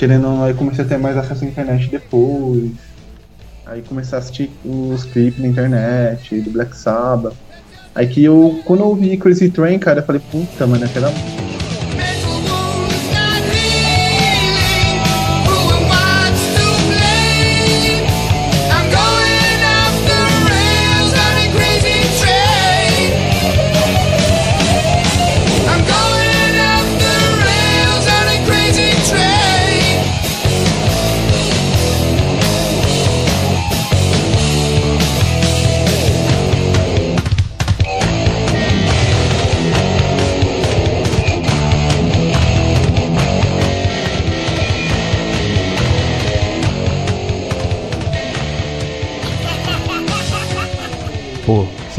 querendo 0.00 0.28
ou 0.28 0.34
não, 0.34 0.44
aí 0.44 0.54
comecei 0.54 0.82
a 0.82 0.88
ter 0.88 0.96
mais 0.96 1.14
acesso 1.14 1.44
à 1.44 1.46
internet 1.46 1.90
depois. 1.90 2.70
Aí 3.66 3.82
comecei 3.82 4.16
a 4.16 4.18
assistir 4.18 4.50
os 4.64 5.04
clipes 5.04 5.38
na 5.38 5.48
internet, 5.48 6.40
do 6.40 6.50
Black 6.52 6.74
Sabbath. 6.74 7.36
Aí 7.94 8.06
que 8.06 8.24
eu, 8.24 8.62
quando 8.64 8.80
eu 8.80 8.86
ouvi 8.86 9.18
Crazy 9.18 9.50
Train, 9.50 9.78
cara, 9.78 10.00
eu 10.00 10.06
falei, 10.06 10.22
puta, 10.30 10.66
mano, 10.66 10.86
aquela. 10.86 11.10
Mental 11.10 11.49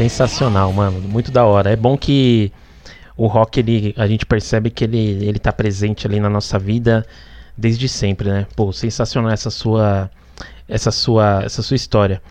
sensacional, 0.08 0.72
mano. 0.72 1.00
Muito 1.00 1.30
da 1.30 1.44
hora. 1.44 1.70
É 1.70 1.76
bom 1.76 1.96
que 1.96 2.52
o 3.16 3.26
rock, 3.26 3.60
ele, 3.60 3.94
a 3.96 4.06
gente 4.06 4.26
percebe 4.26 4.70
que 4.70 4.84
ele, 4.84 5.24
ele 5.24 5.38
tá 5.38 5.52
presente 5.52 6.06
ali 6.06 6.18
na 6.18 6.28
nossa 6.28 6.58
vida 6.58 7.06
desde 7.56 7.88
sempre, 7.88 8.28
né? 8.28 8.46
Pô, 8.56 8.72
sensacional 8.72 9.30
essa 9.30 9.50
sua 9.50 10.10
essa 10.68 10.90
sua 10.90 11.42
essa 11.44 11.62
sua 11.62 11.74
história. 11.74 12.22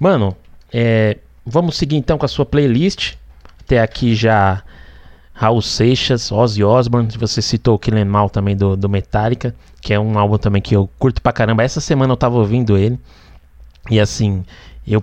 Mano, 0.00 0.36
é, 0.72 1.18
vamos 1.44 1.76
seguir 1.76 1.96
então 1.96 2.18
com 2.18 2.24
a 2.24 2.28
sua 2.28 2.46
playlist. 2.46 3.14
Até 3.60 3.80
aqui 3.80 4.14
já 4.14 4.62
Raul 5.32 5.62
Seixas, 5.62 6.32
Ozzy 6.32 6.64
Osbourne, 6.64 7.08
você 7.18 7.40
citou 7.40 7.74
o 7.74 7.78
Killing 7.78 8.04
Mal 8.04 8.28
também 8.28 8.56
do, 8.56 8.76
do 8.76 8.88
Metallica, 8.88 9.54
que 9.80 9.94
é 9.94 10.00
um 10.00 10.18
álbum 10.18 10.38
também 10.38 10.60
que 10.60 10.74
eu 10.74 10.88
curto 10.98 11.22
pra 11.22 11.32
caramba. 11.32 11.62
Essa 11.62 11.80
semana 11.80 12.12
eu 12.12 12.16
tava 12.16 12.36
ouvindo 12.36 12.76
ele. 12.76 12.98
E 13.90 14.00
assim, 14.00 14.44
eu 14.86 15.02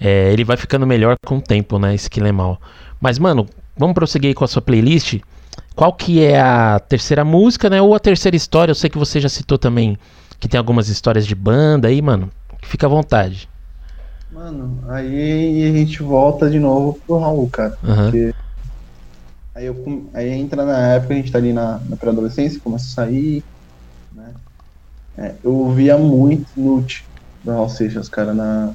é, 0.00 0.32
ele 0.32 0.44
vai 0.44 0.56
ficando 0.56 0.86
melhor 0.86 1.16
com 1.24 1.38
o 1.38 1.42
tempo, 1.42 1.78
né? 1.78 1.94
Esse 1.94 2.10
Kill 2.10 2.26
Em 2.26 2.40
All. 2.40 2.60
Mas, 3.00 3.18
mano, 3.18 3.46
vamos 3.76 3.94
prosseguir 3.94 4.34
com 4.34 4.44
a 4.44 4.48
sua 4.48 4.62
playlist. 4.62 5.20
Qual 5.74 5.92
que 5.92 6.22
é 6.22 6.40
a 6.40 6.78
terceira 6.78 7.24
música, 7.24 7.68
né? 7.68 7.80
Ou 7.82 7.94
a 7.94 7.98
terceira 7.98 8.36
história? 8.36 8.70
Eu 8.70 8.76
sei 8.76 8.88
que 8.88 8.98
você 8.98 9.20
já 9.20 9.28
citou 9.28 9.58
também 9.58 9.98
que 10.38 10.48
tem 10.48 10.58
algumas 10.58 10.88
histórias 10.88 11.26
de 11.26 11.34
banda 11.34 11.88
aí, 11.88 12.02
mano. 12.02 12.30
Fica 12.62 12.86
à 12.86 12.90
vontade. 12.90 13.48
Mano, 14.30 14.78
aí 14.88 15.64
a 15.64 15.72
gente 15.72 16.02
volta 16.02 16.50
de 16.50 16.58
novo 16.58 16.98
pro 17.06 17.18
Raul, 17.18 17.48
cara. 17.48 17.78
Aham. 17.84 18.10
Porque 18.10 18.34
aí, 19.54 19.66
eu, 19.66 20.10
aí 20.12 20.30
entra 20.30 20.64
na 20.64 20.94
época, 20.94 21.14
a 21.14 21.16
gente 21.16 21.30
tá 21.30 21.38
ali 21.38 21.52
na, 21.52 21.80
na 21.88 21.96
pré-adolescência, 21.96 22.60
começa 22.60 22.84
a 22.84 23.06
sair, 23.06 23.44
né? 24.12 24.32
É, 25.16 25.34
eu 25.42 25.54
ouvia 25.54 25.96
muito 25.96 26.48
Nute 26.56 27.04
do 27.44 27.52
Raul 27.52 27.68
Seixas, 27.68 28.08
cara, 28.08 28.34
na, 28.34 28.74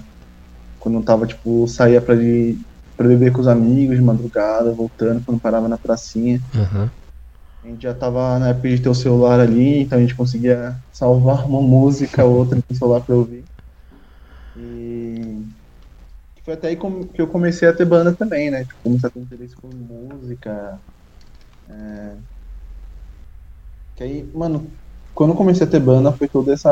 quando 0.79 0.97
eu 0.99 1.05
tava, 1.05 1.27
tipo, 1.27 1.67
saía 1.67 2.01
pra, 2.01 2.15
ir, 2.15 2.59
pra 2.97 3.07
beber 3.07 3.31
com 3.33 3.41
os 3.41 3.47
amigos 3.47 3.97
de 3.97 4.01
madrugada, 4.03 4.73
voltando, 4.75 5.23
quando 5.25 5.41
parava 5.41 5.67
na 5.67 5.77
pracinha. 5.77 6.39
Aham. 6.55 6.91
A 7.63 7.67
gente 7.67 7.81
já 7.83 7.93
tava 7.93 8.37
na 8.39 8.49
época 8.49 8.69
de 8.69 8.81
ter 8.81 8.89
o 8.89 8.93
celular 8.95 9.39
ali, 9.39 9.81
então 9.83 9.97
a 9.97 10.01
gente 10.01 10.15
conseguia 10.15 10.75
salvar 10.91 11.45
uma 11.47 11.61
música 11.61 12.23
ou 12.25 12.37
outra 12.37 12.57
no 12.69 12.77
celular 12.77 13.01
pra 13.05 13.15
ouvir. 13.15 13.45
E 14.55 15.45
foi 16.43 16.53
até 16.53 16.69
aí 16.69 16.77
que 16.77 17.21
eu 17.21 17.27
comecei 17.29 17.67
a 17.67 17.75
ter 17.75 17.85
banda 17.85 18.15
também, 18.15 18.49
né? 18.51 18.63
Tipo, 18.65 18.81
comecei 18.83 19.09
a 19.09 19.11
ter 19.11 19.19
interesse 19.19 19.55
por 19.59 19.71
música. 19.73 20.81
é. 21.67 22.19
Que 23.95 24.03
aí, 24.03 24.23
mano, 24.33 24.77
quando 25.13 25.31
eu 25.33 25.37
comecei 25.37 25.65
a 25.67 25.69
ter 25.69 25.79
banda 25.79 26.15
foi 26.17 26.27
toda 26.29 26.53
essa. 26.53 26.69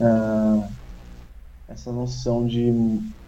ah, 0.00 0.68
essa 1.68 1.92
noção 1.92 2.46
de, 2.46 2.72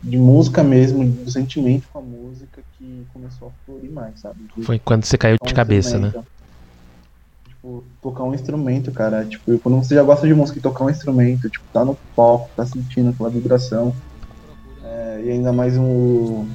de 0.03 0.17
música 0.17 0.63
mesmo, 0.65 1.05
do 1.07 1.31
sentimento 1.31 1.87
com 1.93 1.99
a 1.99 2.03
música 2.03 2.63
que 2.79 3.07
começou 3.13 3.49
a 3.49 3.51
florir 3.67 3.91
mais, 3.93 4.19
sabe? 4.21 4.41
De- 4.57 4.63
Foi 4.65 4.79
quando 4.79 5.05
você 5.05 5.19
caiu 5.19 5.37
de 5.43 5.53
um 5.53 5.55
cabeça, 5.55 5.99
né? 5.99 6.13
Tipo, 7.47 7.85
tocar 8.01 8.25
um 8.25 8.35
instrumento, 8.35 8.91
cara. 8.93 9.25
Tipo, 9.27 9.59
quando 9.59 9.77
você 9.85 9.95
já 9.95 10.03
gosta 10.03 10.27
de 10.27 10.33
música 10.33 10.59
e 10.59 10.63
tocar 10.63 10.85
um 10.85 10.91
instrumento, 10.91 11.51
tipo, 11.51 11.65
tá 11.73 11.85
no 11.85 11.95
palco, 12.17 12.49
tá 12.57 12.65
sentindo 12.65 13.11
aquela 13.11 13.29
vibração. 13.29 13.95
É, 14.83 15.23
e 15.27 15.31
ainda 15.31 15.53
mais 15.53 15.77
um. 15.77 16.47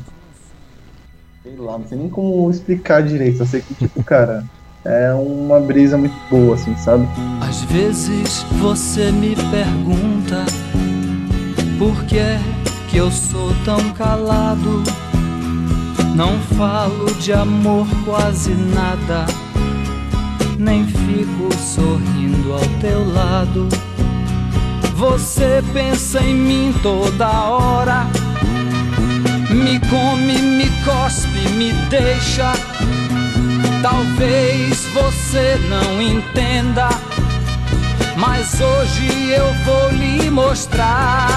Sei 1.44 1.56
lá, 1.56 1.78
não 1.78 1.88
sei 1.88 1.98
nem 2.00 2.10
como 2.10 2.50
explicar 2.50 3.04
direito. 3.04 3.40
Eu 3.42 3.46
sei 3.46 3.62
que, 3.62 3.76
tipo, 3.76 4.02
cara, 4.04 4.44
é 4.84 5.14
uma 5.14 5.60
brisa 5.60 5.96
muito 5.96 6.16
boa, 6.32 6.56
assim, 6.56 6.76
sabe? 6.78 7.06
Às 7.48 7.62
vezes 7.66 8.42
você 8.60 9.12
me 9.12 9.36
pergunta 9.36 10.44
por 11.78 12.04
que 12.06 12.18
é 12.18 12.40
que 12.90 12.98
eu 12.98 13.12
sou 13.12 13.54
tão 13.66 13.92
calado. 13.92 14.84
Não 16.16 16.40
falo 16.58 17.14
de 17.16 17.34
amor 17.34 17.86
quase 18.06 18.52
nada, 18.52 19.26
nem 20.58 20.86
fico 20.86 21.54
sorrindo 21.58 22.54
ao 22.54 22.66
teu 22.80 23.12
lado. 23.14 23.68
Você 24.96 25.62
pensa 25.74 26.22
em 26.22 26.36
mim 26.36 26.74
toda 26.82 27.28
hora, 27.50 28.08
me 29.50 29.80
come, 29.90 30.38
me 30.38 30.70
cospe, 30.86 31.50
me 31.50 31.74
deixa. 31.90 32.54
Talvez 33.82 34.86
você 34.94 35.60
não 35.70 36.02
entenda, 36.02 36.88
mas 38.16 38.60
hoje 38.62 39.32
eu 39.32 39.54
vou 39.66 39.90
lhe 39.92 40.30
mostrar. 40.30 41.28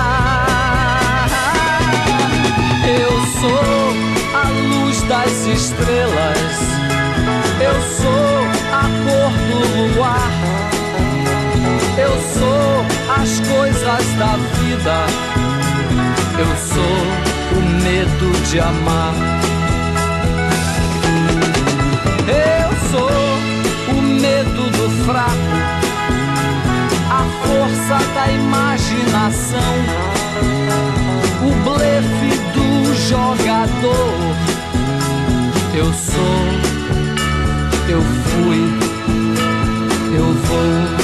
Eu 2.86 3.10
sou 3.40 3.94
a 4.34 4.48
luz 4.48 5.02
das 5.02 5.46
estrelas, 5.46 6.52
eu 7.60 7.80
sou 7.96 8.46
a 8.72 8.82
cor 9.04 9.32
do 9.48 9.58
luar, 9.94 10.30
eu 11.98 12.14
sou 12.34 12.86
as 13.20 13.40
coisas 13.40 14.06
da 14.18 14.36
vida, 14.60 15.06
eu 16.38 16.56
sou 16.56 16.98
o 17.56 17.62
medo 17.82 18.28
de 18.48 18.60
amar. 18.60 19.14
Eu 22.28 22.70
sou 22.90 23.10
o 23.96 24.02
medo 24.02 24.62
do 24.70 24.86
fraco, 25.04 25.47
sou, 35.98 36.14
eu 37.90 38.00
fui, 38.00 38.60
eu 40.16 40.24
vou. 40.24 40.98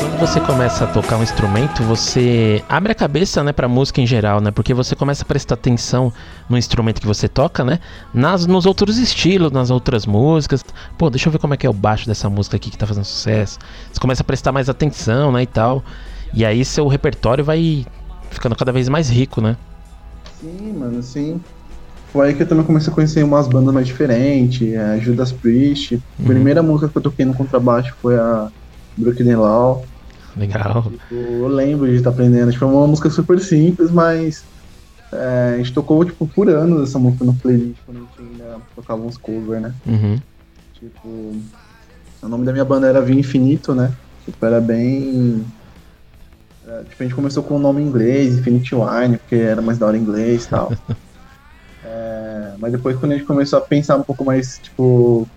Quando 0.00 0.18
você 0.18 0.40
começa 0.40 0.84
a 0.84 0.86
tocar 0.86 1.16
um 1.16 1.22
instrumento, 1.22 1.82
você 1.82 2.64
abre 2.68 2.92
a 2.92 2.94
cabeça, 2.94 3.42
né, 3.42 3.52
pra 3.52 3.68
música 3.68 4.00
em 4.00 4.06
geral, 4.06 4.40
né? 4.40 4.50
Porque 4.50 4.72
você 4.72 4.96
começa 4.96 5.22
a 5.22 5.26
prestar 5.26 5.54
atenção 5.54 6.12
no 6.48 6.56
instrumento 6.56 7.00
que 7.00 7.06
você 7.06 7.28
toca, 7.28 7.64
né? 7.64 7.80
Nas, 8.12 8.46
nos 8.46 8.64
outros 8.66 8.98
estilos, 8.98 9.52
nas 9.52 9.70
outras 9.70 10.06
músicas. 10.06 10.64
Pô, 10.98 11.10
deixa 11.10 11.28
eu 11.28 11.32
ver 11.32 11.38
como 11.38 11.54
é 11.54 11.56
que 11.56 11.66
é 11.66 11.70
o 11.70 11.74
baixo 11.74 12.06
dessa 12.06 12.28
música 12.30 12.56
aqui 12.56 12.70
que 12.70 12.78
tá 12.78 12.86
fazendo 12.86 13.04
sucesso. 13.04 13.58
Você 13.92 14.00
começa 14.00 14.22
a 14.22 14.24
prestar 14.24 14.52
mais 14.52 14.68
atenção, 14.68 15.32
né, 15.32 15.42
e 15.42 15.46
tal. 15.46 15.82
E 16.32 16.44
aí 16.44 16.64
seu 16.64 16.86
repertório 16.86 17.44
vai 17.44 17.86
ficando 18.30 18.54
cada 18.56 18.72
vez 18.72 18.88
mais 18.88 19.10
rico, 19.10 19.40
né? 19.40 19.56
Sim, 20.40 20.72
mano, 20.78 21.02
sim. 21.02 21.40
Foi 22.12 22.28
aí 22.28 22.34
que 22.34 22.42
eu 22.42 22.46
também 22.46 22.64
comecei 22.64 22.92
a 22.92 22.94
conhecer 22.94 23.22
umas 23.22 23.46
bandas 23.46 23.72
mais 23.72 23.86
diferentes, 23.86 24.76
a 24.76 24.98
Judas 24.98 25.30
Priest. 25.30 26.00
A 26.18 26.26
primeira 26.26 26.62
música 26.62 26.88
que 26.88 26.98
eu 26.98 27.02
toquei 27.02 27.24
no 27.24 27.34
contrabaixo 27.34 27.94
foi 28.02 28.18
a 28.18 28.50
Brooklyn 28.96 29.36
Law. 29.36 29.84
Legal. 30.36 30.82
Tipo, 30.82 31.14
eu 31.14 31.48
lembro 31.48 31.86
de 31.86 31.96
estar 31.96 32.10
aprendendo. 32.10 32.50
Tipo, 32.50 32.64
é 32.64 32.68
uma 32.68 32.86
música 32.86 33.08
super 33.10 33.38
simples, 33.38 33.92
mas 33.92 34.44
é, 35.12 35.52
a 35.54 35.56
gente 35.58 35.72
tocou 35.72 36.04
tipo, 36.04 36.26
por 36.26 36.48
anos 36.48 36.88
essa 36.88 36.98
música 36.98 37.24
no 37.24 37.34
playlist, 37.34 37.78
quando 37.86 37.98
a 37.98 38.00
gente 38.00 38.32
ainda 38.32 38.58
tocava 38.74 39.02
uns 39.02 39.16
covers, 39.16 39.62
né? 39.62 39.74
Uhum. 39.86 40.20
Tipo, 40.74 41.08
o 42.22 42.28
nome 42.28 42.44
da 42.44 42.52
minha 42.52 42.64
banda 42.64 42.88
era 42.88 43.00
Vinho 43.00 43.20
Infinito, 43.20 43.74
né? 43.74 43.92
Tipo, 44.24 44.46
era 44.46 44.60
bem. 44.60 45.44
é, 46.66 46.82
tipo, 46.88 47.02
a 47.02 47.02
gente 47.04 47.14
começou 47.14 47.42
com 47.42 47.56
o 47.56 47.58
nome 47.58 47.82
em 47.82 47.86
inglês, 47.86 48.38
Infinity 48.38 48.74
Wine, 48.74 49.18
porque 49.18 49.36
era 49.36 49.62
mais 49.62 49.78
da 49.78 49.86
hora 49.86 49.96
em 49.96 50.00
inglês 50.00 50.44
e 50.44 50.48
tal. 50.48 50.72
Mas 52.60 52.72
depois, 52.72 52.96
quando 52.98 53.12
a 53.12 53.16
gente 53.16 53.26
começou 53.26 53.58
a 53.58 53.62
pensar 53.66 53.96
um 53.96 54.04
pouco 54.04 54.24
mais, 54.24 54.58
tipo, 54.58 55.28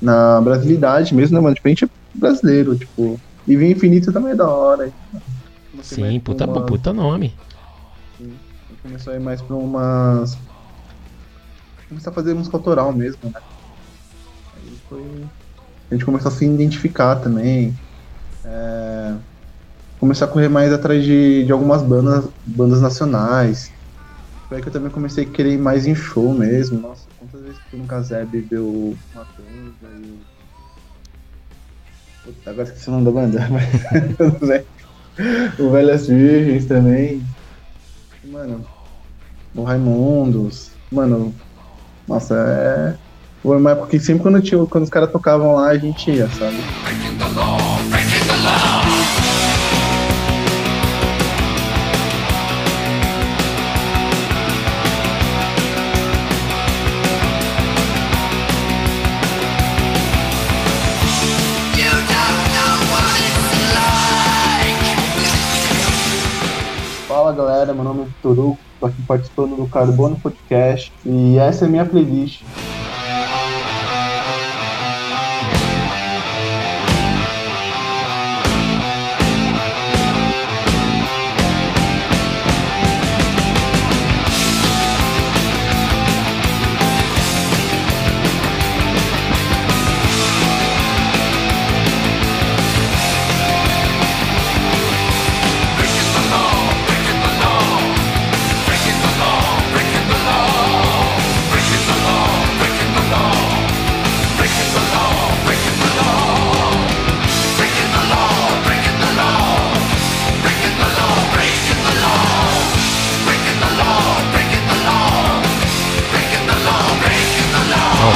na 0.00 0.40
brasilidade 0.40 1.14
mesmo, 1.14 1.36
né, 1.36 1.42
mano? 1.42 1.54
Tipo, 1.54 1.68
a 1.68 1.70
gente 1.70 1.84
é 1.84 1.88
brasileiro, 2.14 2.78
tipo. 2.78 3.20
E 3.46 3.56
Vinho 3.56 3.72
Infinito 3.76 4.12
também 4.12 4.32
é 4.32 4.36
da 4.36 4.48
hora. 4.48 4.92
Sim, 5.82 6.20
puta, 6.20 6.44
uma- 6.44 6.64
puta 6.66 6.92
nome. 6.92 7.36
Sim. 8.16 8.38
Começou 8.82 9.12
a 9.12 9.16
ir 9.16 9.20
mais 9.20 9.42
pra 9.42 9.56
umas. 9.56 10.36
Começar 11.88 12.10
a 12.10 12.14
fazer 12.14 12.34
música 12.34 12.56
autoral 12.56 12.92
mesmo, 12.92 13.18
né? 13.24 13.40
Aí 14.54 14.78
foi. 14.88 15.02
A 15.90 15.94
gente 15.94 16.04
começou 16.04 16.30
a 16.30 16.34
se 16.34 16.44
identificar 16.46 17.16
também. 17.16 17.74
É... 18.44 19.18
Começar 19.98 20.26
a 20.26 20.28
correr 20.28 20.48
mais 20.48 20.72
atrás 20.72 21.04
de, 21.04 21.44
de 21.44 21.52
algumas 21.52 21.82
bandas, 21.82 22.30
bandas 22.46 22.80
nacionais. 22.82 23.73
Foi 24.54 24.58
aí 24.58 24.62
que 24.62 24.68
eu 24.68 24.72
também 24.72 24.90
comecei 24.90 25.24
a 25.24 25.26
querer 25.26 25.54
ir 25.54 25.58
mais 25.58 25.84
em 25.84 25.96
show 25.96 26.32
mesmo. 26.32 26.78
Nossa, 26.78 27.06
quantas 27.18 27.40
vezes 27.40 27.58
fui 27.68 27.80
no 27.80 27.86
Caseb 27.86 28.40
ver 28.42 28.58
o 28.58 28.96
Matanza 29.12 29.96
e. 29.96 30.18
Puta, 32.22 32.50
agora 32.50 32.68
esqueci 32.68 32.88
o 32.88 32.92
nome 32.92 33.04
da 33.04 33.10
banda, 33.10 33.48
mas 33.50 34.38
sei. 34.38 34.64
O 35.58 35.70
Velhas 35.70 36.06
Virgens 36.06 36.66
também. 36.66 37.20
Mano, 38.26 38.64
o 39.56 39.64
Raimundos. 39.64 40.70
Mano, 40.92 41.34
nossa, 42.06 42.36
é. 42.36 42.94
Foi 43.42 43.56
uma 43.56 43.72
época 43.72 43.88
que 43.88 43.98
sempre 43.98 44.22
quando, 44.22 44.40
tinha, 44.40 44.64
quando 44.66 44.84
os 44.84 44.90
caras 44.90 45.10
tocavam 45.10 45.56
lá, 45.56 45.70
a 45.70 45.76
gente 45.76 46.12
ia, 46.12 46.28
sabe? 46.28 46.56
Meu 67.74 67.82
nome 67.84 68.02
é 68.02 68.28
Hugo, 68.28 68.56
tô 68.78 68.86
aqui 68.86 69.02
participando 69.02 69.56
do 69.56 69.66
Carbono 69.66 70.16
Podcast 70.16 70.92
e 71.04 71.36
essa 71.38 71.64
é 71.64 71.68
minha 71.68 71.84
playlist. 71.84 72.42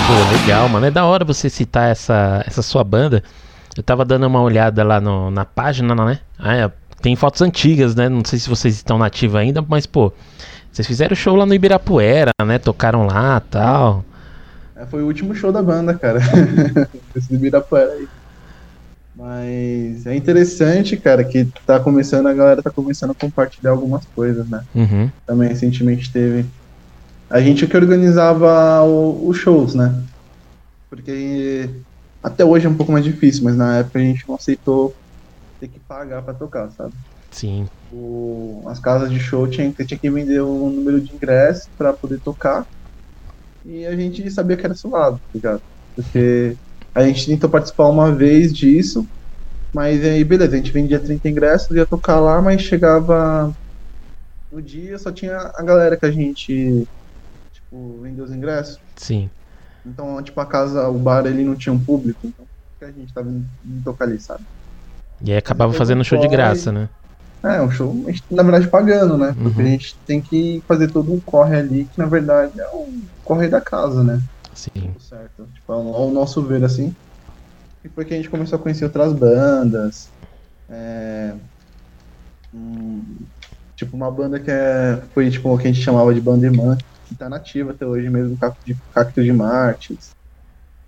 Pô, 0.08 0.42
legal, 0.42 0.68
mano. 0.68 0.86
É 0.86 0.90
da 0.90 1.04
hora 1.04 1.24
você 1.24 1.50
citar 1.50 1.90
essa, 1.90 2.42
essa 2.46 2.62
sua 2.62 2.82
banda. 2.82 3.22
Eu 3.76 3.82
tava 3.82 4.04
dando 4.04 4.26
uma 4.26 4.40
olhada 4.40 4.82
lá 4.82 5.00
no- 5.00 5.30
na 5.30 5.44
página, 5.44 5.94
né? 5.94 6.18
Ah, 6.38 6.56
é, 6.56 6.72
tem 7.00 7.14
fotos 7.14 7.42
antigas, 7.42 7.94
né? 7.94 8.08
Não 8.08 8.24
sei 8.24 8.38
se 8.38 8.48
vocês 8.48 8.74
estão 8.74 8.98
nativos 8.98 9.36
ainda, 9.36 9.62
mas, 9.66 9.86
pô, 9.86 10.12
vocês 10.72 10.86
fizeram 10.86 11.14
show 11.14 11.36
lá 11.36 11.46
no 11.46 11.54
Ibirapuera, 11.54 12.30
né? 12.44 12.58
Tocaram 12.58 13.06
lá 13.06 13.38
tal. 13.40 14.04
É, 14.74 14.86
foi 14.86 15.02
o 15.02 15.06
último 15.06 15.34
show 15.34 15.52
da 15.52 15.62
banda, 15.62 15.94
cara. 15.94 16.20
Esse 17.14 17.28
do 17.28 17.34
Ibirapuera 17.36 17.92
aí. 17.92 18.08
Mas 19.14 20.06
é 20.06 20.14
interessante, 20.14 20.96
cara, 20.96 21.24
que 21.24 21.44
tá 21.66 21.80
começando, 21.80 22.28
a 22.28 22.32
galera 22.32 22.62
tá 22.62 22.70
começando 22.70 23.10
a 23.10 23.14
compartilhar 23.14 23.72
algumas 23.72 24.04
coisas, 24.14 24.48
né? 24.48 24.62
Uhum. 24.74 25.10
Também 25.26 25.48
recentemente 25.48 26.10
teve. 26.12 26.46
A 27.30 27.40
gente 27.40 27.66
que 27.66 27.76
organizava 27.76 28.82
os 28.84 29.36
shows, 29.36 29.74
né? 29.74 30.06
Porque 30.90 31.84
até 32.22 32.44
hoje 32.44 32.66
é 32.66 32.70
um 32.70 32.76
pouco 32.76 32.92
mais 32.92 33.04
difícil, 33.04 33.44
mas 33.44 33.56
na 33.56 33.78
época 33.78 33.98
a 33.98 34.02
gente 34.02 34.24
não 34.28 34.36
aceitou 34.36 34.94
ter 35.60 35.68
que 35.68 35.80
pagar 35.80 36.22
pra 36.24 36.34
tocar, 36.34 36.70
sabe? 36.72 36.94
Sim. 37.30 37.68
O- 37.90 38.64
as 38.68 38.80
casas 38.80 39.10
de 39.10 39.20
show 39.20 39.48
tinha, 39.48 39.72
tinha 39.72 40.00
que 40.00 40.10
vender 40.10 40.42
um 40.42 40.70
número 40.70 41.02
de 41.02 41.14
ingressos 41.14 41.70
pra 41.76 41.94
poder 41.94 42.20
tocar. 42.22 42.66
E 43.64 43.86
a 43.86 43.96
gente 43.96 44.30
sabia 44.30 44.56
que 44.56 44.64
era 44.64 44.74
suado, 44.74 45.18
tá 45.18 45.24
ligado? 45.34 45.62
Porque 45.94 46.56
a 46.94 47.04
gente 47.06 47.26
tentou 47.26 47.50
participar 47.50 47.88
uma 47.88 48.14
vez 48.14 48.52
disso, 48.52 49.06
mas 49.74 50.04
aí 50.04 50.24
beleza, 50.24 50.54
a 50.54 50.58
gente 50.58 50.72
vendia 50.72 51.02
30 51.02 51.28
ingressos, 51.28 51.76
ia 51.76 51.86
tocar 51.86 52.20
lá, 52.20 52.42
mas 52.42 52.62
chegava 52.62 53.52
no 54.50 54.62
dia 54.62 54.98
só 54.98 55.12
tinha 55.12 55.36
a 55.54 55.62
galera 55.62 55.98
que 55.98 56.06
a 56.06 56.10
gente 56.10 56.86
tipo, 57.68 58.00
vendeu 58.00 58.24
os 58.24 58.32
ingressos. 58.32 58.78
Sim. 58.96 59.30
Então, 59.84 60.22
tipo, 60.22 60.40
a 60.40 60.46
casa, 60.46 60.88
o 60.88 60.98
bar 60.98 61.26
ele 61.26 61.44
não 61.44 61.54
tinha 61.54 61.72
um 61.72 61.82
público, 61.82 62.20
então 62.24 62.46
que 62.78 62.84
a 62.84 62.92
gente 62.92 63.12
tava 63.12 63.28
indo 63.28 63.84
tocar 63.84 64.04
ali, 64.04 64.20
sabe? 64.20 64.44
E 65.20 65.32
aí 65.32 65.38
acabava 65.38 65.72
fazendo 65.72 65.98
não 65.98 66.04
show 66.04 66.18
de 66.18 66.28
graça, 66.28 66.70
né? 66.70 66.88
É, 67.44 67.60
um 67.62 67.70
show, 67.70 67.92
a 68.06 68.10
gente, 68.10 68.24
na 68.30 68.42
verdade, 68.42 68.68
pagando, 68.68 69.16
né? 69.16 69.32
Porque 69.32 69.62
Uhum. 69.62 69.68
a 69.68 69.70
gente 69.70 69.98
tem 70.06 70.20
que 70.20 70.62
fazer 70.66 70.90
todo 70.92 71.12
um 71.12 71.20
corre 71.20 71.56
ali, 71.56 71.86
que 71.86 71.98
na 71.98 72.06
verdade 72.06 72.52
é 72.60 72.66
o 72.72 72.88
corre 73.24 73.48
da 73.48 73.60
casa, 73.60 74.02
né? 74.02 74.18
Sim. 74.54 74.94
Certo. 74.98 75.46
Tipo, 75.52 75.72
ao, 75.72 75.94
ao 75.94 76.10
nosso 76.10 76.42
ver, 76.42 76.64
assim. 76.64 76.94
E 77.84 77.88
foi 77.88 78.04
que 78.04 78.14
a 78.14 78.16
gente 78.16 78.30
começou 78.30 78.58
a 78.58 78.62
conhecer 78.62 78.84
outras 78.84 79.12
bandas. 79.12 80.10
É, 80.68 81.34
hum, 82.52 83.28
tipo, 83.76 83.96
uma 83.96 84.10
banda 84.10 84.40
que 84.40 84.50
é, 84.50 85.00
foi, 85.14 85.30
tipo, 85.30 85.48
o 85.48 85.58
que 85.58 85.68
a 85.68 85.72
gente 85.72 85.82
chamava 85.82 86.12
de 86.12 86.20
banda 86.20 86.46
irmã, 86.46 86.76
que 87.08 87.14
tá 87.14 87.28
nativa 87.28 87.72
até 87.72 87.86
hoje 87.86 88.08
mesmo, 88.10 88.36
Cacto 88.36 88.60
de, 88.64 88.76
Cacto 88.94 89.22
de 89.22 89.32
Martins. 89.32 90.10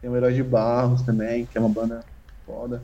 Tem 0.00 0.10
o 0.10 0.16
Herói 0.16 0.34
de 0.34 0.42
Barros 0.42 1.02
também, 1.02 1.46
que 1.46 1.56
é 1.56 1.60
uma 1.60 1.68
banda 1.68 2.04
foda. 2.46 2.82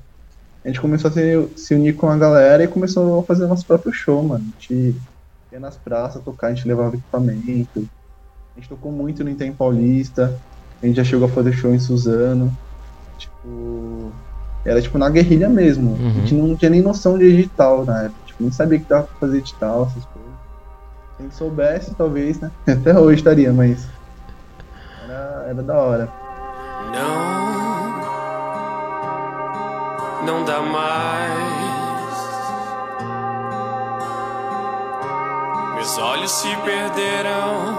A 0.64 0.68
gente 0.68 0.80
começou 0.80 1.10
a 1.10 1.14
se, 1.14 1.48
se 1.56 1.74
unir 1.74 1.94
com 1.94 2.08
a 2.08 2.16
galera 2.16 2.64
e 2.64 2.68
começou 2.68 3.20
a 3.20 3.22
fazer 3.22 3.46
nosso 3.46 3.64
próprio 3.64 3.92
show, 3.92 4.22
mano. 4.22 4.44
A 4.44 4.60
gente 4.60 4.96
ia 5.52 5.60
nas 5.60 5.76
praças 5.76 6.22
tocar, 6.22 6.48
a 6.48 6.54
gente 6.54 6.66
levava 6.66 6.96
equipamento. 6.96 7.88
A 8.56 8.60
gente 8.60 8.68
tocou 8.68 8.90
muito 8.90 9.22
no 9.22 9.30
Item 9.30 9.52
Paulista. 9.52 10.36
A 10.82 10.86
gente 10.86 10.96
já 10.96 11.04
chegou 11.04 11.26
a 11.26 11.30
fazer 11.30 11.52
show 11.52 11.72
em 11.72 11.78
Suzano. 11.78 12.56
Tipo. 13.16 14.10
Era 14.64 14.82
tipo 14.82 14.98
na 14.98 15.08
guerrilha 15.08 15.48
mesmo. 15.48 15.92
Uhum. 15.92 16.08
A 16.08 16.12
gente 16.14 16.34
não 16.34 16.56
tinha 16.56 16.70
nem 16.70 16.82
noção 16.82 17.16
de 17.16 17.30
digital 17.30 17.84
na 17.84 18.04
época. 18.04 18.20
Tipo, 18.26 18.42
nem 18.42 18.52
sabia 18.52 18.78
que 18.80 18.88
dava 18.88 19.04
pra 19.04 19.16
fazer 19.20 19.40
digital, 19.40 19.88
essas 19.90 20.04
gente 21.20 21.34
soubesse, 21.34 21.94
talvez, 21.94 22.40
né? 22.40 22.50
Até 22.66 22.98
hoje 22.98 23.18
estaria, 23.18 23.52
mas. 23.52 23.88
Era, 25.04 25.46
era 25.48 25.62
da 25.62 25.74
hora. 25.74 26.08
Não, 26.92 27.26
não 30.26 30.44
dá 30.44 30.60
mais. 30.60 31.56
Meus 35.74 35.98
olhos 35.98 36.30
se 36.30 36.48
perderão 36.56 37.74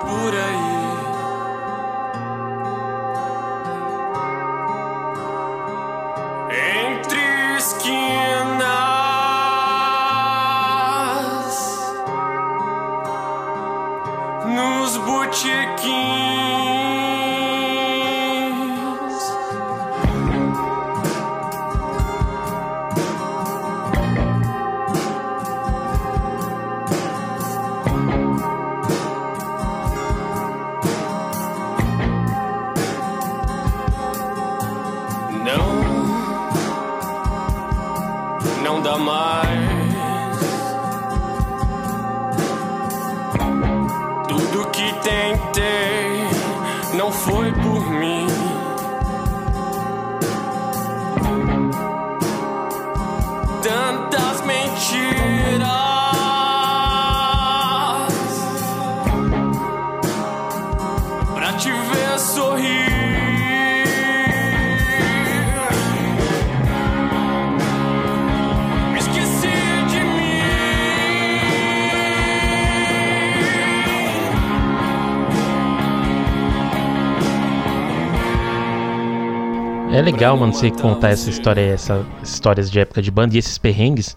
por 0.00 0.34
aí. 0.34 0.93
É 79.94 80.02
legal, 80.02 80.36
mano, 80.36 80.52
você 80.52 80.72
contar 80.72 81.10
essa 81.10 81.30
história, 81.30 81.60
essas 81.60 82.04
histórias 82.20 82.68
de 82.68 82.80
época 82.80 83.00
de 83.00 83.12
banda 83.12 83.36
e 83.36 83.38
esses 83.38 83.58
perrengues, 83.58 84.16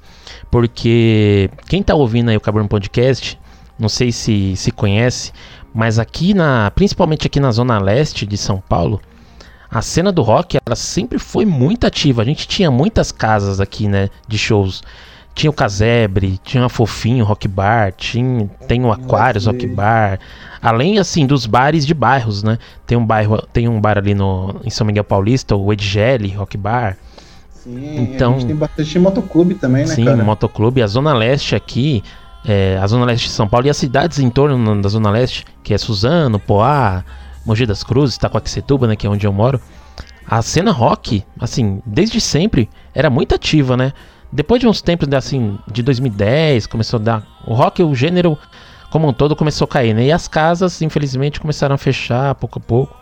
porque 0.49 1.51
quem 1.69 1.83
tá 1.83 1.93
ouvindo 1.93 2.29
aí 2.29 2.35
o 2.35 2.41
Carbono 2.41 2.67
Podcast, 2.67 3.39
não 3.77 3.87
sei 3.87 4.11
se 4.11 4.55
se 4.55 4.71
conhece, 4.71 5.31
mas 5.71 5.99
aqui 5.99 6.33
na, 6.33 6.71
principalmente 6.71 7.27
aqui 7.27 7.39
na 7.39 7.51
zona 7.51 7.77
leste 7.77 8.25
de 8.25 8.37
São 8.37 8.59
Paulo, 8.59 8.99
a 9.69 9.83
cena 9.83 10.11
do 10.11 10.23
rock, 10.23 10.57
ela 10.65 10.75
sempre 10.75 11.19
foi 11.19 11.45
muito 11.45 11.85
ativa. 11.85 12.23
A 12.23 12.25
gente 12.25 12.47
tinha 12.47 12.71
muitas 12.71 13.11
casas 13.11 13.59
aqui, 13.59 13.87
né, 13.87 14.09
de 14.27 14.37
shows. 14.37 14.81
Tinha 15.37 15.51
o 15.51 15.53
Casebre, 15.53 16.39
tinha 16.43 16.65
a 16.65 16.69
Fofinho 16.69 17.23
Rock 17.23 17.47
Bar, 17.47 17.93
tinha, 17.95 18.49
tem 18.67 18.83
o 18.83 18.91
Aquários 18.91 19.45
Rock 19.45 19.67
Bar. 19.67 20.19
Além, 20.59 20.97
assim, 20.97 21.27
dos 21.27 21.45
bares 21.45 21.85
de 21.85 21.93
bairros, 21.93 22.41
né? 22.41 22.57
Tem 22.87 22.97
um 22.97 23.05
bairro, 23.05 23.39
tem 23.53 23.67
um 23.67 23.79
bar 23.79 23.99
ali 23.99 24.15
no, 24.15 24.59
em 24.65 24.71
São 24.71 24.87
Miguel 24.87 25.03
Paulista, 25.03 25.55
o 25.55 25.71
Edgele 25.71 26.29
Rock 26.33 26.57
Bar. 26.57 26.97
Sim, 27.51 27.99
Então- 28.15 28.31
a 28.31 28.39
gente 28.39 28.47
tem 28.47 28.55
bastante 28.55 28.97
motoclube 28.97 29.53
também, 29.53 29.85
né, 29.85 29.93
Sim, 29.93 30.05
cara? 30.05 30.23
motoclube. 30.23 30.81
A 30.81 30.87
Zona 30.87 31.13
Leste 31.13 31.55
aqui, 31.55 32.03
é, 32.43 32.79
a 32.81 32.87
Zona 32.87 33.05
Leste 33.05 33.27
de 33.27 33.33
São 33.33 33.47
Paulo 33.47 33.67
e 33.67 33.69
as 33.69 33.77
cidades 33.77 34.17
em 34.17 34.31
torno 34.31 34.81
da 34.81 34.89
Zona 34.89 35.11
Leste, 35.11 35.45
que 35.61 35.71
é 35.71 35.77
Suzano, 35.77 36.39
Poá, 36.39 37.03
Mogi 37.45 37.67
das 37.67 37.83
Cruzes, 37.83 38.15
Itacoaquecetuba, 38.15 38.87
né, 38.87 38.95
que 38.95 39.05
é 39.05 39.09
onde 39.09 39.27
eu 39.27 39.31
moro. 39.31 39.61
A 40.27 40.41
cena 40.41 40.71
rock, 40.71 41.23
assim, 41.39 41.79
desde 41.85 42.19
sempre, 42.19 42.67
era 42.95 43.07
muito 43.07 43.35
ativa, 43.35 43.77
né? 43.77 43.93
Depois 44.31 44.59
de 44.59 44.67
uns 44.67 44.81
tempos, 44.81 45.07
assim, 45.13 45.57
de 45.71 45.81
2010, 45.81 46.67
começou 46.67 46.99
a 46.99 47.03
dar... 47.03 47.27
O 47.45 47.53
rock, 47.53 47.81
o 47.81 47.95
gênero 47.95 48.37
como 48.89 49.07
um 49.07 49.13
todo, 49.13 49.35
começou 49.35 49.65
a 49.65 49.67
cair, 49.67 49.93
né? 49.93 50.05
E 50.05 50.11
as 50.11 50.27
casas, 50.27 50.81
infelizmente, 50.81 51.39
começaram 51.39 51.75
a 51.75 51.77
fechar 51.77 52.33
pouco 52.35 52.59
a 52.59 52.61
pouco. 52.61 52.95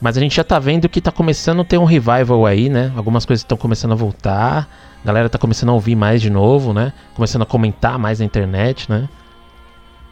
Mas 0.00 0.16
a 0.16 0.20
gente 0.20 0.34
já 0.34 0.42
tá 0.42 0.58
vendo 0.58 0.88
que 0.88 1.00
tá 1.00 1.12
começando 1.12 1.62
a 1.62 1.64
ter 1.64 1.78
um 1.78 1.84
revival 1.84 2.44
aí, 2.44 2.68
né? 2.68 2.92
Algumas 2.96 3.24
coisas 3.24 3.42
estão 3.42 3.56
começando 3.56 3.92
a 3.92 3.94
voltar. 3.94 4.68
A 5.02 5.06
galera 5.06 5.28
tá 5.28 5.38
começando 5.38 5.68
a 5.68 5.72
ouvir 5.74 5.94
mais 5.94 6.20
de 6.20 6.28
novo, 6.28 6.72
né? 6.72 6.92
Começando 7.14 7.42
a 7.42 7.46
comentar 7.46 7.98
mais 7.98 8.18
na 8.18 8.24
internet, 8.24 8.90
né? 8.90 9.08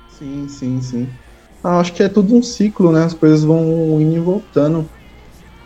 Sim, 0.08 0.46
sim, 0.48 0.80
sim. 0.80 1.08
Ah, 1.62 1.80
acho 1.80 1.92
que 1.92 2.02
é 2.02 2.08
tudo 2.08 2.34
um 2.36 2.42
ciclo, 2.42 2.92
né? 2.92 3.04
As 3.04 3.14
coisas 3.14 3.42
vão 3.42 4.00
indo 4.00 4.14
e 4.14 4.20
voltando. 4.20 4.88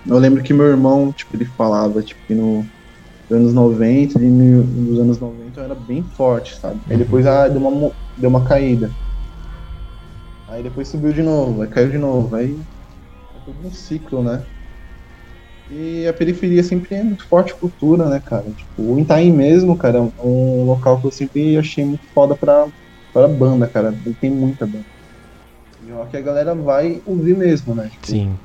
Eu 0.07 0.19
lembro 0.19 0.43
que 0.43 0.55
meu 0.55 0.67
irmão, 0.67 1.13
tipo, 1.13 1.37
ele 1.37 1.45
falava, 1.45 2.03
tipo, 2.03 2.21
que 2.27 2.35
no 2.35 2.67
nos 3.31 3.41
anos 3.41 3.55
90, 3.55 4.19
de 4.19 4.27
mil, 4.27 4.65
nos 4.65 5.01
anos 5.01 5.19
90 5.19 5.61
era 5.61 5.75
bem 5.75 6.03
forte, 6.03 6.57
sabe? 6.57 6.81
Aí 6.89 6.97
depois 6.97 7.27
ah, 7.27 7.49
deu, 7.49 7.61
uma, 7.61 7.91
deu 8.17 8.31
uma 8.31 8.45
caída. 8.45 8.91
Aí 10.49 10.63
depois 10.63 10.89
subiu 10.89 11.13
de 11.13 11.23
novo, 11.23 11.63
aí 11.63 11.69
caiu 11.69 11.91
de 11.91 11.99
novo. 11.99 12.35
Aí 12.37 12.57
é 12.57 13.45
tudo 13.45 13.67
um 13.67 13.73
ciclo, 13.73 14.23
né? 14.23 14.43
E 15.71 16.07
a 16.07 16.13
periferia 16.13 16.63
sempre 16.63 16.95
é 16.95 17.03
muito 17.03 17.27
forte 17.27 17.55
cultura, 17.55 18.09
né, 18.09 18.21
cara? 18.21 18.45
Tipo, 18.45 18.95
o 18.95 19.01
Itaim 19.01 19.33
mesmo, 19.33 19.77
cara, 19.77 19.99
é 19.99 20.23
um 20.23 20.65
local 20.65 21.01
que 21.01 21.07
eu 21.07 21.11
sempre 21.11 21.57
achei 21.57 21.85
muito 21.85 22.05
foda 22.15 22.37
pra, 22.37 22.67
pra 23.13 23.27
banda, 23.27 23.67
cara. 23.67 23.95
Ele 24.05 24.15
tem 24.21 24.31
muita 24.31 24.67
banda. 24.67 24.85
E 25.87 25.91
rock 25.91 26.17
a 26.17 26.21
galera 26.21 26.55
vai 26.55 27.01
ouvir 27.07 27.37
mesmo, 27.37 27.75
né? 27.75 27.89
Tipo, 27.89 28.07
Sim. 28.07 28.39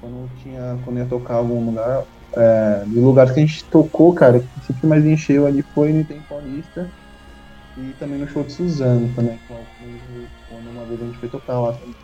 quando 0.00 0.28
tinha 0.42 0.76
quando 0.84 0.98
ia 0.98 1.06
tocar 1.06 1.34
algum 1.34 1.64
lugar 1.64 2.04
é, 2.36 2.84
dos 2.86 3.02
lugares 3.02 3.32
que 3.32 3.40
a 3.40 3.46
gente 3.46 3.64
tocou 3.64 4.12
cara 4.14 4.40
que 4.40 4.66
sempre 4.66 4.86
mais 4.86 5.04
encheu 5.04 5.46
ali 5.46 5.62
foi 5.74 5.92
no 5.92 6.00
Item 6.00 6.20
Paulista 6.28 6.88
e 7.76 7.94
também 7.98 8.18
no 8.18 8.28
show 8.28 8.42
de 8.42 8.52
Suzano 8.52 9.12
também 9.14 9.38
quando 9.48 9.64
quando 10.48 10.70
uma 10.70 10.84
vez 10.84 11.00
a 11.00 11.04
gente 11.04 11.18
foi 11.18 11.28
tocar 11.28 11.60
lá 11.60 11.72
também. 11.72 11.94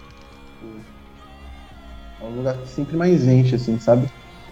é 2.21 2.25
um 2.25 2.37
lugar 2.37 2.57
que 2.57 2.69
sempre 2.69 2.97
mais 2.97 3.27
enche 3.27 3.55
assim 3.55 3.79
sabe 3.79 4.07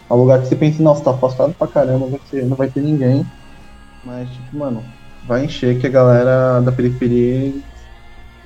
é 0.09 0.13
um 0.13 0.17
lugar 0.17 0.41
que 0.41 0.49
você 0.49 0.57
pensa 0.57 0.83
nossa 0.83 1.05
tá 1.05 1.11
afastado 1.11 1.55
pra 1.55 1.67
caramba 1.67 2.07
vai 2.07 2.21
ser, 2.31 2.45
não 2.45 2.57
vai 2.57 2.69
ter 2.69 2.81
ninguém 2.81 3.25
mas 4.05 4.29
tipo 4.31 4.57
mano 4.57 4.85
vai 5.27 5.45
encher 5.45 5.79
que 5.79 5.87
a 5.87 5.91
galera 5.91 6.61
da 6.61 6.73
periferia 6.73 7.53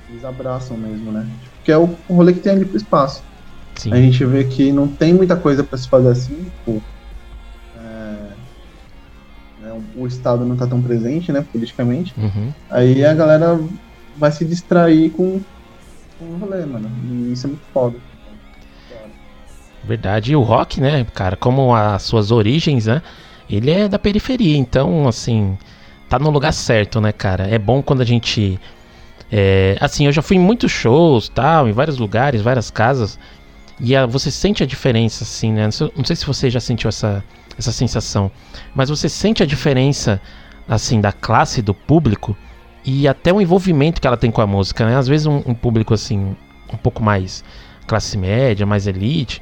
eles, 0.09 0.23
abraçam 0.23 0.77
mesmo 0.77 1.11
né 1.11 1.27
que 1.63 1.71
é 1.71 1.77
o 1.77 1.85
rolê 2.07 2.33
que 2.33 2.39
tem 2.39 2.53
ali 2.53 2.65
pro 2.65 2.77
espaço 2.77 3.23
Sim. 3.75 3.91
a 3.91 3.97
gente 3.97 4.23
vê 4.25 4.43
que 4.43 4.71
não 4.71 4.87
tem 4.87 5.13
muita 5.13 5.35
coisa 5.35 5.63
para 5.63 5.77
se 5.77 5.89
fazer 5.89 6.09
assim, 6.09 6.43
tipo, 6.43 6.81
é, 6.81 6.92
o 9.95 10.07
Estado 10.07 10.45
não 10.45 10.55
tá 10.55 10.67
tão 10.67 10.81
presente, 10.81 11.31
né, 11.31 11.45
politicamente. 11.51 12.13
Uhum. 12.17 12.51
Aí 12.69 13.03
a 13.03 13.13
galera 13.13 13.59
vai 14.17 14.31
se 14.31 14.45
distrair 14.45 15.09
com, 15.11 15.39
com 16.19 16.25
o 16.25 16.37
rolê, 16.37 16.65
mano. 16.65 16.89
E 17.09 17.33
isso 17.33 17.47
é 17.47 17.49
muito 17.49 17.63
foda. 17.73 17.97
Verdade. 19.83 20.31
E 20.31 20.35
o 20.35 20.41
rock, 20.41 20.79
né, 20.79 21.05
cara, 21.13 21.35
como 21.35 21.75
as 21.75 22.03
suas 22.03 22.31
origens, 22.31 22.85
né? 22.85 23.01
Ele 23.49 23.69
é 23.69 23.89
da 23.89 23.99
periferia, 23.99 24.57
então, 24.57 25.07
assim, 25.07 25.57
tá 26.07 26.17
no 26.17 26.29
lugar 26.29 26.53
certo, 26.53 27.01
né, 27.01 27.11
cara? 27.11 27.47
É 27.47 27.59
bom 27.59 27.81
quando 27.81 28.01
a 28.01 28.05
gente. 28.05 28.59
é, 29.31 29.77
assim, 29.81 30.05
eu 30.05 30.11
já 30.11 30.21
fui 30.21 30.37
em 30.37 30.39
muitos 30.39 30.71
shows, 30.71 31.27
tal, 31.27 31.67
em 31.67 31.73
vários 31.73 31.97
lugares, 31.97 32.41
várias 32.41 32.71
casas. 32.71 33.19
E 33.79 33.95
a- 33.95 34.05
você 34.05 34.29
sente 34.31 34.63
a 34.63 34.65
diferença, 34.65 35.23
assim, 35.23 35.51
né? 35.51 35.63
Não 35.95 36.03
sei, 36.05 36.15
se 36.15 36.25
você 36.25 36.49
já 36.49 36.59
sentiu 36.59 36.87
essa, 36.89 37.23
essa 37.57 37.71
sensação, 37.71 38.31
mas 38.75 38.89
você 38.89 39.09
sente 39.09 39.43
a 39.43 39.45
diferença, 39.45 40.21
assim, 40.67 41.01
da 41.01 41.11
classe 41.11 41.61
do 41.61 41.73
público 41.73 42.35
e 42.85 43.07
até 43.07 43.31
o 43.33 43.41
envolvimento 43.41 43.99
que 44.01 44.07
ela 44.07 44.17
tem 44.17 44.31
com 44.31 44.41
a 44.41 44.47
música, 44.47 44.85
né? 44.85 44.97
Às 44.97 45.07
vezes 45.07 45.25
um, 45.25 45.41
um 45.45 45.53
público, 45.53 45.93
assim, 45.93 46.35
um 46.71 46.77
pouco 46.77 47.01
mais 47.03 47.43
classe 47.87 48.17
média, 48.17 48.65
mais 48.65 48.87
elite, 48.87 49.41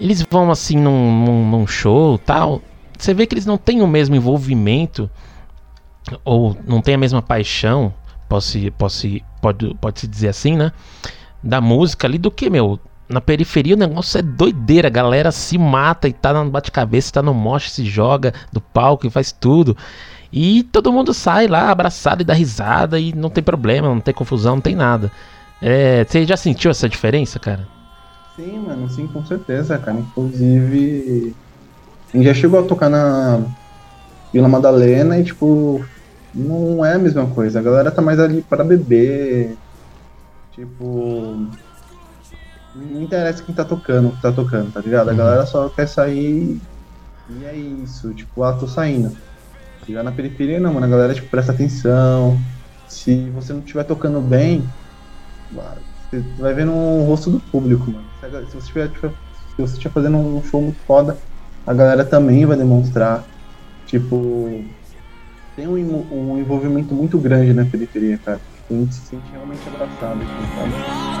eles 0.00 0.24
vão, 0.30 0.50
assim, 0.50 0.76
num, 0.76 1.24
num, 1.24 1.50
num 1.50 1.66
show 1.66 2.18
tal. 2.18 2.62
Você 2.98 3.12
vê 3.14 3.26
que 3.26 3.34
eles 3.34 3.46
não 3.46 3.56
têm 3.58 3.82
o 3.82 3.86
mesmo 3.86 4.14
envolvimento 4.14 5.10
ou 6.24 6.56
não 6.66 6.80
têm 6.80 6.94
a 6.94 6.98
mesma 6.98 7.20
paixão 7.20 7.92
posso, 8.28 8.58
posso, 8.72 9.06
pode, 9.40 9.74
pode 9.80 10.00
se 10.00 10.06
dizer 10.06 10.28
assim, 10.28 10.56
né? 10.56 10.72
Da 11.42 11.60
música 11.60 12.06
ali 12.06 12.18
do 12.18 12.30
que, 12.30 12.50
meu? 12.50 12.78
Na 13.08 13.20
periferia 13.20 13.74
o 13.74 13.78
negócio 13.78 14.18
é 14.18 14.22
doideira, 14.22 14.88
a 14.88 14.90
galera 14.90 15.32
se 15.32 15.56
mata 15.56 16.06
e 16.08 16.12
tá 16.12 16.32
no 16.32 16.50
bate-cabeça, 16.50 17.14
tá 17.14 17.22
no 17.22 17.32
moche, 17.32 17.70
se 17.70 17.84
joga 17.84 18.34
do 18.52 18.60
palco 18.60 19.06
e 19.06 19.10
faz 19.10 19.32
tudo. 19.32 19.76
E 20.30 20.62
todo 20.64 20.92
mundo 20.92 21.14
sai 21.14 21.46
lá 21.46 21.70
abraçado 21.70 22.20
e 22.20 22.24
dá 22.24 22.34
risada 22.34 23.00
e 23.00 23.14
não 23.14 23.30
tem 23.30 23.42
problema, 23.42 23.88
não 23.88 24.00
tem 24.00 24.12
confusão, 24.12 24.56
não 24.56 24.62
tem 24.62 24.74
nada. 24.74 25.10
É, 25.60 26.04
você 26.04 26.26
já 26.26 26.36
sentiu 26.36 26.70
essa 26.70 26.88
diferença, 26.88 27.38
cara? 27.38 27.66
Sim, 28.36 28.58
mano, 28.58 28.88
sim, 28.90 29.06
com 29.06 29.24
certeza, 29.24 29.78
cara. 29.78 29.98
Inclusive, 29.98 31.34
já 32.14 32.34
chegou 32.34 32.60
a 32.60 32.62
tocar 32.62 32.88
na 32.88 33.40
Vila 34.32 34.48
Madalena 34.48 35.18
e, 35.18 35.24
tipo, 35.24 35.84
não 36.34 36.84
é 36.84 36.94
a 36.94 36.98
mesma 36.98 37.26
coisa. 37.26 37.58
A 37.58 37.62
galera 37.62 37.90
tá 37.90 38.02
mais 38.02 38.20
ali 38.20 38.42
para 38.42 38.62
beber. 38.62 39.56
Tipo. 40.52 41.48
Não 42.86 43.02
interessa 43.02 43.42
quem 43.44 43.54
tá 43.54 43.64
tocando, 43.64 44.08
o 44.08 44.16
que 44.16 44.22
tá 44.22 44.32
tocando, 44.32 44.72
tá 44.72 44.80
ligado? 44.80 45.08
A 45.08 45.12
Uhum. 45.12 45.18
galera 45.18 45.46
só 45.46 45.68
quer 45.70 45.86
sair 45.88 46.60
e 47.28 47.44
é 47.44 47.56
isso. 47.56 48.14
Tipo, 48.14 48.42
ah, 48.42 48.58
tô 48.58 48.66
saindo. 48.68 49.16
Já 49.88 50.02
na 50.02 50.12
periferia 50.12 50.60
não, 50.60 50.74
mano. 50.74 50.86
A 50.86 50.88
galera, 50.88 51.14
tipo, 51.14 51.30
presta 51.30 51.52
atenção. 51.52 52.38
Se 52.86 53.30
você 53.30 53.52
não 53.52 53.60
estiver 53.60 53.84
tocando 53.84 54.20
bem, 54.20 54.68
você 56.10 56.20
vai 56.38 56.54
ver 56.54 56.64
no 56.64 57.02
rosto 57.04 57.30
do 57.30 57.40
público, 57.40 57.90
mano. 57.90 58.08
Se 58.20 58.30
Se 58.50 58.54
você 58.54 58.58
estiver 58.58 58.88
tipo, 58.90 59.08
se 59.08 59.56
você 59.58 59.72
estiver 59.74 59.92
fazendo 59.92 60.18
um 60.18 60.42
show 60.42 60.62
muito 60.62 60.82
foda, 60.86 61.18
a 61.66 61.74
galera 61.74 62.04
também 62.04 62.46
vai 62.46 62.56
demonstrar. 62.56 63.24
Tipo, 63.86 64.64
tem 65.56 65.66
um, 65.68 66.32
um 66.32 66.38
envolvimento 66.38 66.94
muito 66.94 67.18
grande 67.20 67.52
na 67.52 67.66
periferia, 67.66 68.18
cara. 68.24 68.40
A 68.70 68.74
gente 68.74 68.94
se 68.94 69.06
sente 69.06 69.30
realmente 69.30 69.66
abraçado, 69.68 70.22
assim, 70.22 71.17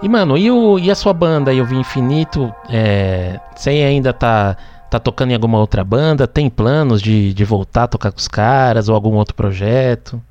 E, 0.00 0.08
mano, 0.08 0.36
e, 0.36 0.50
o, 0.50 0.78
e 0.78 0.90
a 0.90 0.94
sua 0.94 1.12
banda 1.12 1.50
aí, 1.50 1.60
o 1.60 1.74
Infinito? 1.74 2.54
É, 2.68 3.40
você 3.54 3.70
ainda 3.70 4.12
tá, 4.12 4.56
tá 4.90 5.00
tocando 5.00 5.30
em 5.30 5.34
alguma 5.34 5.58
outra 5.58 5.84
banda? 5.84 6.26
Tem 6.28 6.50
planos 6.50 7.00
de, 7.02 7.32
de 7.34 7.44
voltar 7.44 7.84
a 7.84 7.88
tocar 7.88 8.12
com 8.12 8.18
os 8.18 8.28
caras 8.28 8.88
ou 8.88 8.94
algum 8.94 9.14
outro 9.14 9.34
projeto? 9.34 10.22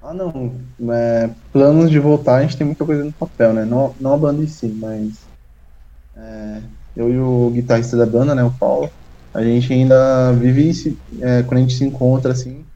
Ah, 0.00 0.14
não. 0.14 0.66
É, 0.92 1.34
planos 1.52 1.90
de 1.90 1.98
voltar, 1.98 2.36
a 2.38 2.42
gente 2.42 2.56
tem 2.56 2.66
muita 2.66 2.84
coisa 2.86 3.04
no 3.04 3.12
papel, 3.12 3.52
né? 3.54 3.64
Não, 3.64 3.94
não 4.00 4.12
a 4.14 4.18
banda 4.18 4.42
em 4.42 4.46
si, 4.46 4.68
mas. 4.72 5.28
é, 6.14 6.70
eu 6.94 7.10
e 7.10 7.18
o 7.18 7.50
guitarrista 7.50 7.96
da 7.96 8.06
banda, 8.06 8.34
né, 8.34 8.42
o 8.44 8.56
Paulo, 8.58 8.90
a 9.34 9.42
gente 9.42 9.72
ainda 9.72 10.32
vive. 10.34 10.72
se- 10.74 11.02
é, 11.22 11.42
quando 11.42 11.58
a 11.58 11.60
gente 11.62 11.74
se 11.74 11.84
encontra 11.84 12.32
assim, 12.32 12.66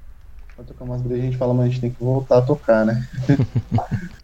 pra 0.56 0.64
tocar 0.64 0.84
umas 0.84 1.02
brejas, 1.02 1.24
a 1.24 1.26
gente 1.30 1.38
fala, 1.38 1.54
mas 1.54 1.66
a 1.66 1.68
gente 1.70 1.80
tem 1.82 1.94
que 1.94 2.00
voltar 2.00 2.38
a 2.38 2.42
tocar, 2.42 2.86
né? 2.86 2.94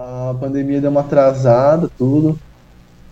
a 0.00 0.34
pandemia 0.34 0.80
deu 0.80 0.90
uma 0.90 1.00
atrasada, 1.00 1.90
tudo. 1.98 2.38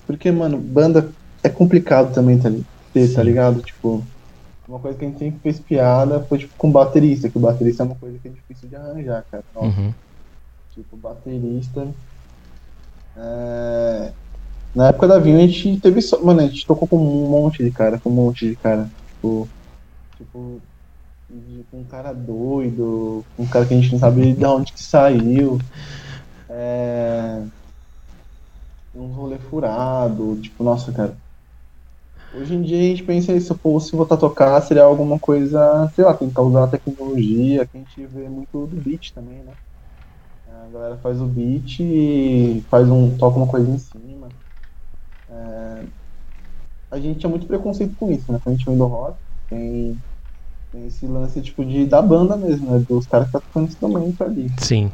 Porque, 0.07 0.31
mano, 0.31 0.57
banda 0.57 1.11
é 1.43 1.49
complicado 1.49 2.15
também, 2.15 2.39
tá, 2.39 2.51
ter, 2.93 3.13
tá 3.13 3.23
ligado? 3.23 3.61
Tipo, 3.61 4.03
uma 4.67 4.79
coisa 4.79 4.99
que 4.99 5.05
a 5.05 5.09
gente 5.09 5.19
sempre 5.19 5.41
fez 5.41 5.59
piada 5.59 6.21
foi 6.21 6.39
tipo 6.39 6.55
com 6.57 6.71
baterista, 6.71 7.29
que 7.29 7.39
o 7.39 7.41
baterista 7.41 7.83
é 7.83 7.87
uma 7.87 7.95
coisa 7.95 8.19
que 8.19 8.29
é 8.29 8.31
difícil 8.31 8.69
de 8.69 8.77
arranjar, 8.77 9.25
cara. 9.31 9.45
Uhum. 9.57 9.93
Tipo, 10.75 10.97
baterista. 10.97 11.89
é, 13.17 14.13
Na 14.75 14.89
época 14.89 15.09
da 15.09 15.19
Vinho 15.19 15.39
a 15.39 15.47
gente 15.47 15.81
teve 15.81 16.01
só. 16.01 16.23
Mano, 16.23 16.41
a 16.41 16.47
gente 16.47 16.67
tocou 16.67 16.87
com 16.87 16.97
um 16.97 17.29
monte 17.29 17.65
de 17.65 17.71
cara, 17.71 17.99
com 17.99 18.11
um 18.11 18.15
monte 18.15 18.49
de 18.49 18.57
cara. 18.57 18.89
Tipo. 19.15 19.49
Tipo. 20.17 20.61
Com 21.71 21.81
um 21.81 21.85
cara 21.85 22.15
doido, 22.15 23.23
com 23.37 23.43
um 23.43 23.47
cara 23.47 23.67
que 23.67 23.75
a 23.75 23.77
gente 23.77 23.93
não 23.93 23.99
sabe 23.99 24.33
de 24.33 24.45
onde 24.47 24.73
que 24.73 24.83
saiu. 24.83 25.59
É. 26.59 27.47
Um 28.93 29.07
rolê 29.13 29.39
furado, 29.39 30.41
tipo, 30.41 30.65
nossa, 30.65 30.93
cara. 30.93 31.17
Hoje 32.35 32.55
em 32.55 32.63
dia 32.63 32.79
a 32.79 32.83
gente 32.83 33.05
pensa 33.05 33.33
isso, 33.33 33.57
pô, 33.59 33.79
se 33.79 33.93
voltar 33.93 34.17
a 34.17 34.19
tocar 34.19 34.61
seria 34.63 34.83
alguma 34.83 35.19
coisa, 35.21 35.89
sei 35.95 36.05
lá, 36.05 36.13
tentar 36.15 36.43
usar 36.43 36.65
a 36.65 36.69
tecnologia, 36.69 37.67
que 37.67 37.77
a 37.77 37.81
gente 37.81 38.07
vê 38.07 38.29
muito 38.29 38.67
do 38.67 38.77
beat 38.77 39.13
também, 39.15 39.43
né? 39.45 39.55
A 40.49 40.69
galera 40.69 40.99
faz 40.99 41.21
o 41.21 41.27
beat 41.27 41.79
e 41.81 42.65
faz 42.69 42.91
um, 42.91 43.17
toca 43.17 43.37
uma 43.37 43.47
coisa 43.47 43.71
em 43.71 43.79
cima. 43.79 44.33
É, 45.29 45.85
a 46.91 46.99
gente 46.99 47.21
tinha 47.21 47.31
muito 47.31 47.47
preconceito 47.47 47.95
com 47.97 48.11
isso, 48.11 48.33
né? 48.33 48.41
Quando 48.43 48.55
a 48.55 48.57
gente 48.59 48.67
vem 48.67 48.77
do 48.77 48.87
rock, 48.87 49.19
tem, 49.49 49.99
tem 50.73 50.87
esse 50.87 51.07
lance 51.07 51.41
tipo 51.41 51.65
de 51.65 51.87
da 51.87 52.03
banda 52.03 52.37
mesmo, 52.37 52.71
né? 52.71 52.85
Dos 52.89 53.07
caras 53.07 53.29
que 53.29 53.33
tá 53.33 53.41
tocando 53.41 53.69
instrumento 53.69 54.23
ali. 54.23 54.49
Sim. 54.59 54.91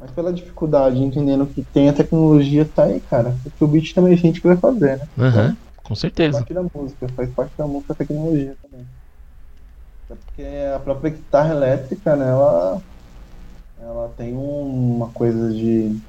Mas 0.00 0.10
pela 0.12 0.32
dificuldade, 0.32 0.98
entendendo 0.98 1.46
que 1.46 1.64
tem 1.72 1.88
a 1.90 1.92
tecnologia, 1.94 2.68
tá 2.74 2.86
aí, 2.86 3.00
cara. 3.02 3.38
Porque 3.44 3.64
o 3.64 3.68
beat 3.68 3.94
também 3.94 4.14
a 4.14 4.16
gente 4.16 4.40
que 4.40 4.48
vai 4.48 4.56
fazer, 4.56 4.98
né? 4.98 5.06
Aham. 5.18 5.56
Com 5.84 5.94
Faz 5.94 6.00
certeza. 6.00 6.38
parte 6.38 6.54
da 6.54 6.62
música, 6.74 7.08
faz 7.14 7.34
parte 7.34 7.56
da 7.56 7.66
música 7.66 7.92
a 7.92 7.96
tecnologia 7.96 8.56
também. 8.62 8.88
Até 10.08 10.16
porque 10.22 10.42
a 10.76 10.80
própria 10.80 11.10
guitarra 11.10 11.54
elétrica, 11.54 12.16
né, 12.16 12.28
ela, 12.28 12.82
ela 13.78 14.08
tem 14.14 14.36
um- 14.36 14.96
uma 14.96 15.12
coisa 15.12 15.52
de. 15.52 16.00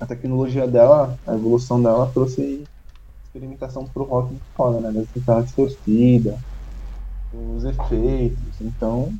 A 0.00 0.06
tecnologia 0.06 0.68
dela, 0.68 1.18
a 1.26 1.34
evolução 1.34 1.82
dela 1.82 2.12
trouxe 2.12 2.68
experimentação 3.24 3.86
pro 3.92 4.04
rock 4.04 4.32
muito 4.32 4.46
foda, 4.56 4.80
né? 4.80 4.92
Das 4.92 5.08
guitarras 5.14 5.46
distorcidas, 5.46 6.38
os 7.32 7.64
efeitos, 7.64 8.60
então. 8.60 9.14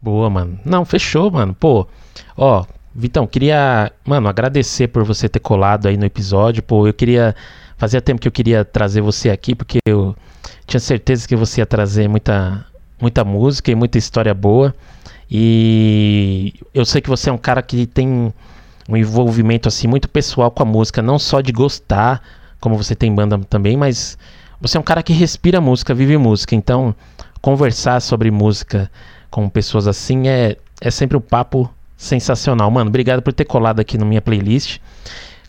Boa, 0.00 0.30
mano. 0.30 0.58
Não, 0.64 0.84
fechou, 0.84 1.30
mano. 1.30 1.54
Pô, 1.54 1.86
ó, 2.36 2.64
Vitão, 2.94 3.26
queria, 3.26 3.92
mano, 4.04 4.28
agradecer 4.28 4.88
por 4.88 5.04
você 5.04 5.28
ter 5.28 5.38
colado 5.38 5.86
aí 5.86 5.96
no 5.96 6.04
episódio. 6.04 6.62
Pô, 6.62 6.86
eu 6.86 6.94
queria. 6.94 7.34
Fazia 7.76 8.00
tempo 8.00 8.20
que 8.20 8.28
eu 8.28 8.32
queria 8.32 8.62
trazer 8.64 9.00
você 9.00 9.30
aqui, 9.30 9.54
porque 9.54 9.78
eu, 9.86 10.14
Tinha 10.66 10.80
certeza 10.80 11.26
que 11.26 11.34
você 11.34 11.62
ia 11.62 11.66
trazer 11.66 12.08
muita, 12.08 12.66
muita 13.00 13.24
música 13.24 13.70
e 13.70 13.74
muita 13.74 13.96
história 13.96 14.34
boa. 14.34 14.74
E 15.30 16.52
eu 16.74 16.84
sei 16.84 17.00
que 17.00 17.08
você 17.08 17.30
é 17.30 17.32
um 17.32 17.38
cara 17.38 17.62
que 17.62 17.86
tem 17.86 18.34
um 18.88 18.96
envolvimento 18.96 19.68
assim 19.68 19.86
muito 19.86 20.08
pessoal 20.08 20.50
com 20.50 20.62
a 20.62 20.66
música, 20.66 21.00
não 21.00 21.18
só 21.18 21.40
de 21.40 21.52
gostar, 21.52 22.20
como 22.60 22.76
você 22.76 22.94
tem 22.94 23.14
banda 23.14 23.38
também, 23.48 23.76
mas 23.76 24.18
você 24.60 24.76
é 24.76 24.80
um 24.80 24.82
cara 24.82 25.02
que 25.02 25.12
respira 25.12 25.60
música, 25.60 25.94
vive 25.94 26.18
música. 26.18 26.54
Então, 26.54 26.94
conversar 27.40 28.00
sobre 28.00 28.30
música 28.30 28.90
com 29.30 29.48
pessoas 29.48 29.86
assim 29.86 30.28
é, 30.28 30.56
é 30.80 30.90
sempre 30.90 31.16
um 31.16 31.20
papo 31.20 31.70
sensacional. 32.00 32.70
Mano, 32.70 32.88
obrigado 32.88 33.20
por 33.20 33.32
ter 33.32 33.44
colado 33.44 33.78
aqui 33.78 33.98
na 33.98 34.06
minha 34.06 34.22
playlist. 34.22 34.78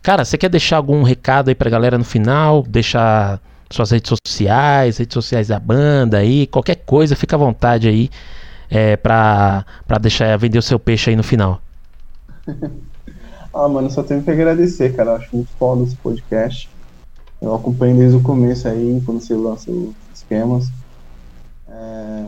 Cara, 0.04 0.26
você 0.26 0.38
quer 0.38 0.50
deixar 0.50 0.78
algum 0.78 1.02
recado 1.02 1.48
aí 1.48 1.56
pra 1.56 1.70
galera 1.70 1.98
no 1.98 2.04
final? 2.04 2.64
Deixar 2.64 3.40
suas 3.70 3.92
redes 3.92 4.12
sociais, 4.26 4.98
redes 4.98 5.14
sociais 5.14 5.48
da 5.48 5.60
banda 5.60 6.18
aí, 6.18 6.46
qualquer 6.48 6.76
coisa, 6.76 7.16
fica 7.16 7.38
à 7.38 7.40
vontade 7.40 7.88
aí 7.88 8.10
é, 8.70 8.98
pra, 8.98 9.66
pra 9.88 9.98
deixar 9.98 10.38
vender 10.38 10.58
o 10.58 10.62
seu 10.62 10.78
peixe 10.78 11.10
aí 11.10 11.16
no 11.16 11.24
final. 11.24 11.62
Ah, 13.54 13.68
mano, 13.68 13.92
só 13.92 14.02
tenho 14.02 14.24
que 14.24 14.32
agradecer, 14.32 14.96
cara. 14.96 15.18
Acho 15.18 15.36
muito 15.36 15.50
foda 15.60 15.84
esse 15.84 15.98
podcast. 15.98 16.70
Eu 17.42 17.54
acompanho 17.54 17.98
desde 17.98 18.16
o 18.16 18.22
começo 18.22 18.66
aí, 18.66 19.04
quando 19.06 19.20
você 19.20 19.34
lança 19.34 19.70
os 19.70 19.94
esquemas. 20.14 20.70
É, 21.68 22.24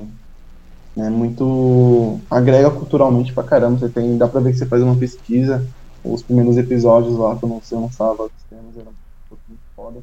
é 0.97 1.09
muito. 1.09 2.19
agrega 2.29 2.69
culturalmente 2.69 3.33
pra 3.33 3.43
caramba. 3.43 3.79
Você 3.79 3.89
tem. 3.89 4.17
Dá 4.17 4.27
pra 4.27 4.39
ver 4.39 4.51
que 4.51 4.57
você 4.57 4.65
faz 4.65 4.81
uma 4.83 4.95
pesquisa. 4.95 5.65
Os 6.03 6.21
primeiros 6.21 6.57
episódios 6.57 7.17
lá, 7.17 7.35
quando 7.35 7.55
você 7.55 7.75
lançava 7.75 8.23
os 8.23 8.31
esquemas, 8.37 8.75
era 8.75 8.85
muito 8.85 9.59
foda. 9.75 9.99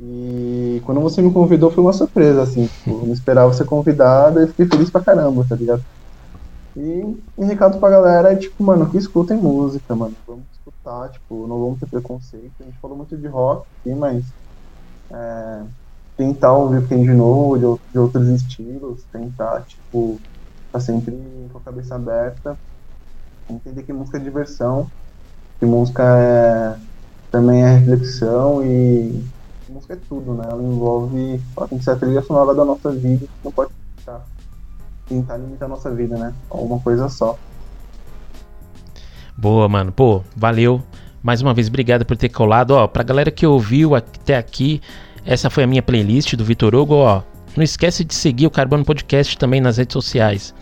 E 0.00 0.82
quando 0.84 1.00
você 1.00 1.22
me 1.22 1.32
convidou 1.32 1.70
foi 1.70 1.84
uma 1.84 1.92
surpresa, 1.92 2.42
assim. 2.42 2.66
Tipo, 2.66 2.90
eu 2.90 3.06
não 3.06 3.12
esperava 3.12 3.52
ser 3.52 3.64
convidado 3.64 4.42
e 4.42 4.46
fiquei 4.48 4.66
feliz 4.66 4.90
pra 4.90 5.02
caramba, 5.02 5.44
tá 5.48 5.54
ligado? 5.54 5.84
E, 6.76 7.16
e 7.38 7.44
recado 7.44 7.78
pra 7.78 7.90
galera 7.90 8.32
é 8.32 8.36
tipo, 8.36 8.64
mano, 8.64 8.90
que 8.90 8.98
escutem 8.98 9.36
música, 9.36 9.94
mano. 9.94 10.14
Vamos 10.26 10.44
escutar, 10.52 11.10
tipo, 11.10 11.46
não 11.46 11.60
vamos 11.60 11.78
ter 11.78 11.86
preconceito. 11.86 12.52
A 12.60 12.64
gente 12.64 12.78
falou 12.78 12.96
muito 12.96 13.16
de 13.16 13.28
rock 13.28 13.66
aqui, 13.80 13.94
mas 13.94 14.24
é, 15.12 15.62
tentar 16.16 16.52
ouvir 16.52 16.78
o 16.78 16.86
de 16.86 17.14
novo, 17.14 17.58
de, 17.58 17.92
de 17.92 17.98
outros 17.98 18.28
estilos, 18.28 19.04
tentar, 19.12 19.62
tipo, 19.62 20.20
tá 20.72 20.80
sempre 20.80 21.12
com 21.52 21.58
a 21.58 21.60
cabeça 21.60 21.94
aberta, 21.96 22.56
entender 23.50 23.82
que 23.82 23.92
música 23.92 24.18
é 24.18 24.20
diversão, 24.20 24.90
que 25.58 25.66
música 25.66 26.02
é 26.02 26.76
também 27.30 27.64
é 27.64 27.78
reflexão 27.78 28.64
e 28.64 29.24
música 29.68 29.94
é 29.94 29.98
tudo, 30.08 30.34
né? 30.34 30.44
Ela 30.48 30.62
envolve, 30.62 31.42
ela 31.56 31.66
tem 31.66 31.78
que 31.78 31.84
ser 31.84 31.90
a 31.90 31.96
trilha 31.96 32.22
sonora 32.22 32.54
da 32.54 32.64
nossa 32.64 32.92
vida, 32.92 33.26
não 33.42 33.50
pode 33.50 33.72
ficar 33.98 34.24
tentar 35.06 35.36
limitar 35.36 35.66
a 35.66 35.68
nossa 35.68 35.90
vida, 35.90 36.16
né? 36.16 36.32
A 36.50 36.56
uma 36.56 36.78
coisa 36.80 37.08
só. 37.08 37.36
Boa, 39.36 39.68
mano. 39.68 39.92
Pô, 39.92 40.22
valeu. 40.36 40.82
Mais 41.22 41.42
uma 41.42 41.54
vez, 41.54 41.68
obrigado 41.68 42.04
por 42.04 42.16
ter 42.16 42.28
colado. 42.28 42.72
Ó, 42.72 42.86
pra 42.86 43.02
galera 43.02 43.30
que 43.30 43.46
ouviu 43.46 43.94
até 43.94 44.36
aqui, 44.36 44.80
essa 45.24 45.50
foi 45.50 45.64
a 45.64 45.66
minha 45.66 45.82
playlist 45.82 46.34
do 46.34 46.44
Vitor 46.44 46.74
Hugo, 46.74 46.94
ó. 46.94 47.22
Não 47.56 47.62
esquece 47.62 48.04
de 48.04 48.14
seguir 48.14 48.46
o 48.46 48.50
Carbono 48.50 48.84
Podcast 48.84 49.38
também 49.38 49.60
nas 49.60 49.76
redes 49.76 49.92
sociais. 49.92 50.54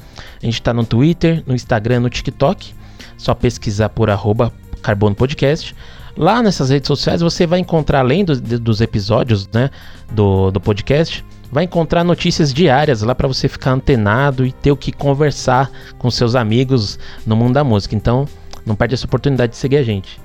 A 0.43 0.45
gente 0.45 0.61
tá 0.61 0.73
no 0.75 0.85
Twitter, 0.85 1.43
no 1.47 1.55
Instagram, 1.55 2.01
no 2.01 2.11
TikTok. 2.11 2.75
Só 3.17 3.35
pesquisar 3.35 3.89
por 3.89 4.11
arroba 4.11 4.53
Carbono 4.83 5.15
Podcast. 5.15 5.75
Lá 6.17 6.43
nessas 6.43 6.69
redes 6.69 6.87
sociais 6.89 7.23
você 7.23 7.47
vai 7.47 7.61
encontrar, 7.61 8.01
além 8.01 8.25
do- 8.25 8.39
dos 8.59 8.81
episódios 8.83 9.49
né, 9.49 9.71
do, 10.13 10.51
do 10.51 10.61
podcast, 10.61 11.25
vai 11.51 11.65
encontrar 11.65 12.05
notícias 12.05 12.53
diárias 12.53 13.01
lá 13.01 13.15
para 13.15 13.27
você 13.27 13.49
ficar 13.49 13.73
antenado 13.73 14.45
e 14.45 14.53
ter 14.53 14.71
o 14.71 14.77
que 14.77 14.93
conversar 14.93 15.71
com 15.99 16.11
seus 16.11 16.35
amigos 16.35 16.99
no 17.27 17.35
mundo 17.35 17.55
da 17.55 17.65
música. 17.65 17.95
Então, 17.95 18.27
não 18.67 18.75
perde 18.75 18.95
essa 18.95 19.07
oportunidade 19.07 19.53
de 19.53 19.59
seguir 19.59 19.79
a 19.79 19.83
gente. 19.83 20.21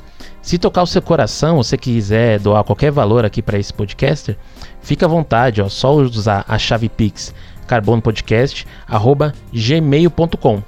Se 0.48 0.58
tocar 0.58 0.82
o 0.84 0.88
seu 0.88 1.02
coração, 1.02 1.58
ou 1.58 1.64
você 1.64 1.78
quiser 1.78 2.40
doar 2.40 2.64
qualquer 2.64 2.90
valor 2.90 3.26
aqui 3.26 3.42
para 3.42 3.60
esse 3.60 3.74
podcaster, 3.74 4.38
fica 4.82 5.06
à 5.06 5.10
vontade, 5.10 5.62
ó, 5.62 5.68
só 5.68 5.94
usar 5.94 6.46
a 6.48 6.58
chave 6.58 6.88
Pix 6.88 7.36
carbonopodcast@gmail.com. 7.68 10.64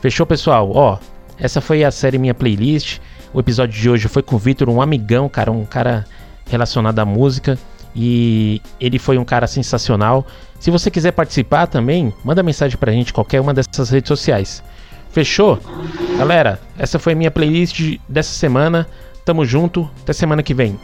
Fechou, 0.00 0.24
pessoal? 0.24 0.72
Ó, 0.74 0.96
essa 1.38 1.60
foi 1.60 1.84
a 1.84 1.90
série 1.90 2.16
minha 2.16 2.32
playlist. 2.32 3.00
O 3.34 3.40
episódio 3.40 3.78
de 3.78 3.90
hoje 3.90 4.08
foi 4.08 4.22
com 4.22 4.36
o 4.36 4.38
Vitor, 4.38 4.70
um 4.70 4.80
amigão, 4.80 5.28
cara, 5.28 5.52
um 5.52 5.66
cara 5.66 6.06
relacionado 6.48 6.98
à 6.98 7.04
música 7.04 7.58
e 7.94 8.62
ele 8.80 8.98
foi 8.98 9.18
um 9.18 9.26
cara 9.26 9.46
sensacional. 9.46 10.26
Se 10.58 10.70
você 10.70 10.90
quiser 10.90 11.12
participar 11.12 11.66
também, 11.66 12.14
manda 12.24 12.42
mensagem 12.42 12.78
pra 12.78 12.92
gente 12.92 13.12
qualquer 13.12 13.42
uma 13.42 13.52
dessas 13.52 13.90
redes 13.90 14.08
sociais. 14.08 14.64
Fechou? 15.10 15.58
Galera, 16.16 16.58
essa 16.78 16.98
foi 16.98 17.12
a 17.12 17.16
minha 17.16 17.30
playlist 17.30 17.98
dessa 18.08 18.32
semana. 18.32 18.88
Tamo 19.28 19.44
junto, 19.44 19.86
até 20.00 20.14
semana 20.14 20.42
que 20.42 20.54
vem. 20.54 20.78